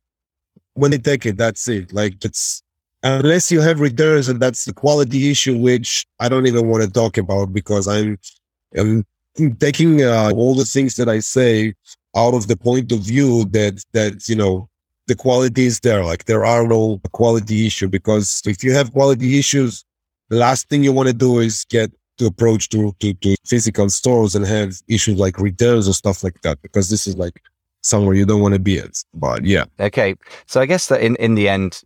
when 0.75 0.91
they 0.91 0.99
take 0.99 1.27
it, 1.27 1.37
that's 1.37 1.69
it. 1.69 1.93
Like 1.93 2.25
it's 2.25 2.63
unless 3.03 3.53
you 3.53 3.61
have 3.61 3.81
returns, 3.81 4.29
and 4.29 4.41
that's 4.41 4.65
the 4.65 4.73
quality 4.73 5.31
issue, 5.31 5.59
which 5.59 6.07
I 6.19 6.31
don't 6.31 6.47
even 6.47 6.69
want 6.69 6.83
to 6.83 6.91
talk 6.91 7.19
about 7.19 7.53
because 7.53 7.89
I'm 7.89 8.19
I'm 8.75 9.05
taking 9.59 10.03
uh, 10.03 10.31
all 10.35 10.55
the 10.55 10.65
things 10.65 10.97
that 10.97 11.11
I 11.11 11.19
say 11.21 11.75
out 12.17 12.35
of 12.35 12.49
the 12.49 12.57
point 12.57 12.93
of 12.93 13.01
view 13.01 13.45
that 13.47 13.83
that 13.93 14.29
you 14.29 14.37
know 14.37 14.69
the 15.07 15.15
quality 15.15 15.67
is 15.67 15.81
there. 15.81 16.05
Like 16.05 16.25
there 16.25 16.45
are 16.45 16.67
no 16.67 17.01
quality 17.13 17.67
issue 17.67 17.89
because 17.89 18.43
if 18.47 18.63
you 18.63 18.73
have 18.73 18.93
quality 18.93 19.39
issues, 19.39 19.85
the 20.29 20.37
last 20.37 20.69
thing 20.69 20.85
you 20.85 20.93
want 20.93 21.09
to 21.09 21.15
do 21.15 21.39
is 21.39 21.65
get 21.69 21.91
to 22.19 22.27
approach 22.27 22.69
to, 22.71 22.95
to 23.01 23.15
to 23.15 23.37
physical 23.47 23.89
stores 23.91 24.35
and 24.35 24.47
have 24.47 24.75
issues 24.89 25.19
like 25.19 25.39
returns 25.39 25.89
or 25.89 25.93
stuff 25.95 26.23
like 26.23 26.41
that 26.43 26.61
because 26.63 26.91
this 26.91 27.07
is 27.07 27.17
like 27.17 27.41
somewhere 27.83 28.15
you 28.15 28.25
don't 28.25 28.41
want 28.41 28.55
to 28.55 28.61
be 28.61 28.79
at. 28.79 29.03
But 29.15 29.45
yeah, 29.45 29.65
Okay. 29.81 30.15
So 30.47 30.61
I 30.61 30.67
guess 30.67 30.87
that 30.89 31.01
in, 31.01 31.17
in 31.17 31.35
the 31.35 31.49
end, 31.49 31.83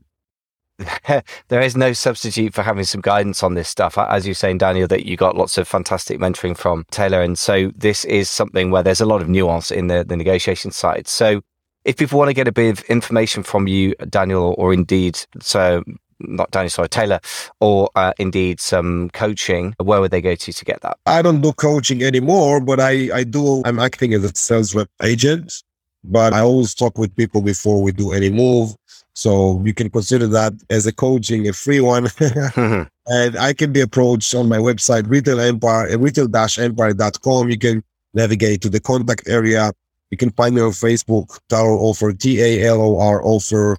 there 1.49 1.61
is 1.63 1.75
no 1.75 1.93
substitute 1.95 2.53
for 2.53 2.63
having 2.63 2.85
some 2.85 3.01
guidance 3.01 3.43
on 3.43 3.55
this 3.55 3.69
stuff. 3.69 3.97
As 3.97 4.27
you're 4.27 4.35
saying, 4.35 4.59
Daniel, 4.59 4.87
that 4.89 5.07
you 5.07 5.17
got 5.17 5.37
lots 5.37 5.57
of 5.57 5.67
fantastic 5.67 6.19
mentoring 6.21 6.57
from 6.57 6.85
Talor. 6.93 7.25
And 7.25 7.39
so 7.39 7.73
this 7.75 8.05
is 8.05 8.29
something 8.29 8.71
where 8.71 8.83
there's 8.83 9.01
a 9.01 9.07
lot 9.07 9.23
of 9.23 9.29
nuance 9.29 9.71
in 9.71 9.87
the, 9.87 10.05
the 10.05 10.17
negotiation 10.17 10.71
side. 10.71 11.09
So 11.09 11.41
if 11.87 11.97
people 11.97 12.19
want 12.19 12.29
to 12.29 12.35
get 12.35 12.49
a 12.49 12.53
bit 12.53 12.79
of 12.79 12.85
information 12.87 13.43
from 13.43 13.69
you, 13.69 13.95
Daniel, 14.11 14.55
or 14.59 14.73
indeed, 14.75 15.19
so 15.41 15.85
not 16.19 16.51
Daniel, 16.51 16.71
sorry, 16.71 16.89
Talor, 16.89 17.21
or 17.61 17.89
uh, 17.95 18.13
indeed 18.19 18.61
some 18.61 19.11
coaching, 19.11 19.75
where 19.79 20.01
would 20.01 20.11
they 20.11 20.21
go 20.21 20.35
to 20.35 20.53
to 20.53 20.65
get 20.65 20.81
that? 20.83 20.99
I 21.07 21.23
don't 21.23 21.41
do 21.41 21.53
coaching 21.53 22.03
anymore, 22.03 22.61
but 22.61 22.81
I 22.81 23.09
I 23.15 23.25
do. 23.25 23.63
I'm 23.65 23.79
acting 23.79 24.15
as 24.15 24.25
a 24.25 24.35
sales 24.35 24.75
rep 24.75 24.89
agent, 25.03 25.63
but 26.03 26.33
I 26.33 26.41
always 26.41 26.75
talk 26.75 26.99
with 26.99 27.15
people 27.15 27.41
before 27.41 27.83
we 27.83 27.93
do 27.93 28.13
any 28.13 28.31
move. 28.31 28.75
So 29.15 29.63
you 29.65 29.73
can 29.73 29.89
consider 29.89 30.27
that 30.27 30.53
as 30.69 30.87
a 30.87 30.93
coaching, 30.93 31.49
a 31.49 31.53
free 31.55 31.81
one. 31.81 32.09
and 32.57 33.39
I 33.39 33.55
can 33.55 33.73
be 33.73 33.81
approached 33.81 34.35
on 34.35 34.47
my 34.47 34.59
website, 34.59 35.09
retail 35.09 35.41
empire, 35.41 35.97
retail-empire.com. 35.97 37.49
You 37.49 37.59
can 37.59 37.83
navigate 38.13 38.61
to 38.63 38.69
the 38.69 38.81
contact 38.81 39.27
area. 39.27 39.73
You 40.11 40.17
can 40.17 40.31
find 40.31 40.55
me 40.55 40.61
on 40.61 40.71
Facebook, 40.71 41.39
Talor 41.49 41.79
Offer, 41.79 42.13
T-A-L-O-R 42.13 43.25
Offer, 43.25 43.77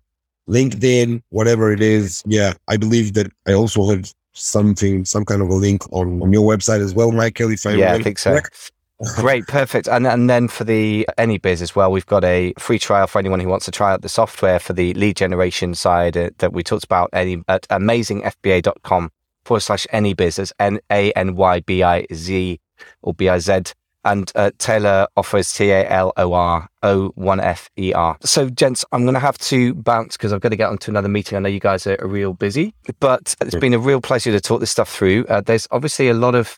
LinkedIn, 0.49 1.21
whatever 1.29 1.71
it 1.71 1.81
is. 1.81 2.23
Yeah, 2.25 2.53
I 2.67 2.77
believe 2.77 3.13
that 3.13 3.31
I 3.47 3.53
also 3.53 3.89
have 3.89 4.11
something, 4.33 5.05
some 5.05 5.25
kind 5.25 5.41
of 5.41 5.49
a 5.49 5.55
link 5.55 5.83
on, 5.91 6.21
on 6.21 6.33
your 6.33 6.47
website 6.49 6.81
as 6.81 6.93
well, 6.93 7.11
Michael, 7.11 7.51
if 7.51 7.65
I 7.65 7.71
yeah, 7.71 7.93
I 7.93 8.01
think 8.01 8.19
so. 8.19 8.31
correct. 8.31 8.71
Great, 9.15 9.45
perfect. 9.45 9.87
And 9.87 10.07
and 10.07 10.27
then 10.27 10.47
for 10.47 10.63
the 10.63 11.07
AnyBiz 11.19 11.61
as 11.61 11.75
well, 11.75 11.91
we've 11.91 12.05
got 12.07 12.23
a 12.23 12.53
free 12.57 12.79
trial 12.79 13.05
for 13.05 13.19
anyone 13.19 13.39
who 13.39 13.47
wants 13.47 13.65
to 13.65 13.71
try 13.71 13.93
out 13.93 14.01
the 14.01 14.09
software 14.09 14.57
for 14.57 14.73
the 14.73 14.91
lead 14.95 15.17
generation 15.17 15.75
side 15.75 16.17
uh, 16.17 16.31
that 16.39 16.51
we 16.51 16.63
talked 16.63 16.83
about 16.83 17.11
any 17.13 17.43
at 17.47 17.67
amazingfba.com 17.67 19.11
forward 19.45 19.59
slash 19.59 19.85
AnyBiz 19.93 20.39
as 20.39 20.51
N 20.59 20.79
A 20.91 21.11
N 21.11 21.35
Y 21.35 21.59
B 21.59 21.83
I 21.83 22.07
Z 22.11 22.59
or 23.03 23.13
B 23.13 23.29
I 23.29 23.37
Z. 23.37 23.61
And 24.07 24.31
uh, 24.35 24.51
Talor 24.57 25.07
offers 25.17 25.51
T 25.51 25.69
A 25.69 25.85
L 25.91 26.13
O 26.15 26.31
R 26.31 26.69
O 26.81 27.09
1 27.09 27.39
F 27.41 27.69
E 27.77 27.91
R. 27.91 28.17
So, 28.21 28.49
gents, 28.49 28.85
I'm 28.93 29.03
going 29.03 29.15
to 29.15 29.19
have 29.19 29.37
to 29.39 29.73
bounce 29.73 30.15
because 30.15 30.31
I've 30.31 30.39
got 30.39 30.49
to 30.49 30.55
get 30.55 30.69
onto 30.69 30.89
another 30.89 31.09
meeting. 31.09 31.35
I 31.35 31.39
know 31.39 31.49
you 31.49 31.59
guys 31.59 31.85
are, 31.85 31.97
are 32.01 32.07
real 32.07 32.33
busy, 32.33 32.73
but 33.01 33.35
it's 33.41 33.55
been 33.55 33.73
a 33.73 33.79
real 33.79 33.99
pleasure 33.99 34.31
to 34.31 34.39
talk 34.39 34.61
this 34.61 34.71
stuff 34.71 34.89
through. 34.89 35.25
Uh, 35.25 35.41
there's 35.41 35.67
obviously 35.71 36.07
a 36.07 36.13
lot 36.13 36.35
of 36.35 36.57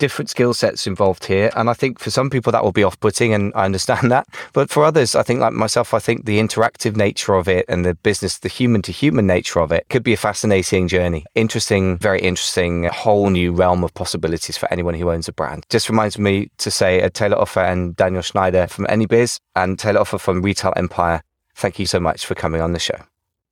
different 0.00 0.30
skill 0.30 0.52
sets 0.52 0.86
involved 0.86 1.26
here. 1.26 1.50
And 1.54 1.70
I 1.70 1.74
think 1.74 2.00
for 2.00 2.10
some 2.10 2.30
people 2.30 2.50
that 2.50 2.64
will 2.64 2.72
be 2.72 2.82
off 2.82 2.98
putting, 2.98 3.32
and 3.32 3.52
I 3.54 3.64
understand 3.66 4.10
that. 4.10 4.26
But 4.52 4.70
for 4.70 4.84
others, 4.84 5.14
I 5.14 5.22
think, 5.22 5.40
like 5.40 5.52
myself, 5.52 5.94
I 5.94 6.00
think 6.00 6.24
the 6.24 6.40
interactive 6.40 6.96
nature 6.96 7.34
of 7.34 7.46
it 7.46 7.66
and 7.68 7.84
the 7.84 7.94
business, 7.94 8.38
the 8.38 8.48
human 8.48 8.82
to 8.82 8.92
human 8.92 9.26
nature 9.26 9.60
of 9.60 9.70
it 9.70 9.86
could 9.90 10.02
be 10.02 10.14
a 10.14 10.16
fascinating 10.16 10.88
journey. 10.88 11.24
Interesting, 11.34 11.98
very 11.98 12.20
interesting, 12.20 12.84
whole 12.84 13.30
new 13.30 13.52
realm 13.52 13.84
of 13.84 13.94
possibilities 13.94 14.56
for 14.56 14.72
anyone 14.72 14.94
who 14.94 15.10
owns 15.10 15.28
a 15.28 15.32
brand. 15.32 15.66
Just 15.68 15.88
reminds 15.88 16.18
me 16.18 16.50
to 16.58 16.70
say 16.70 17.02
uh, 17.02 17.10
Talor 17.10 17.36
Offer 17.36 17.60
and 17.60 17.94
Daniel 17.94 18.22
Schneider 18.22 18.66
from 18.66 18.86
AnyBiz 18.86 19.38
and 19.54 19.78
Talor 19.78 20.00
Offer 20.00 20.18
from 20.18 20.42
Retail 20.42 20.72
Empire. 20.76 21.22
Thank 21.54 21.78
you 21.78 21.86
so 21.86 22.00
much 22.00 22.24
for 22.24 22.34
coming 22.34 22.62
on 22.62 22.72
the 22.72 22.78
show. 22.78 22.98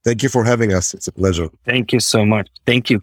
Thank 0.04 0.22
you 0.22 0.30
for 0.30 0.44
having 0.44 0.72
us. 0.72 0.94
It's 0.94 1.08
a 1.08 1.12
pleasure. 1.12 1.50
Thank 1.66 1.92
you 1.92 2.00
so 2.00 2.24
much. 2.24 2.48
Thank 2.64 2.88
you. 2.88 3.02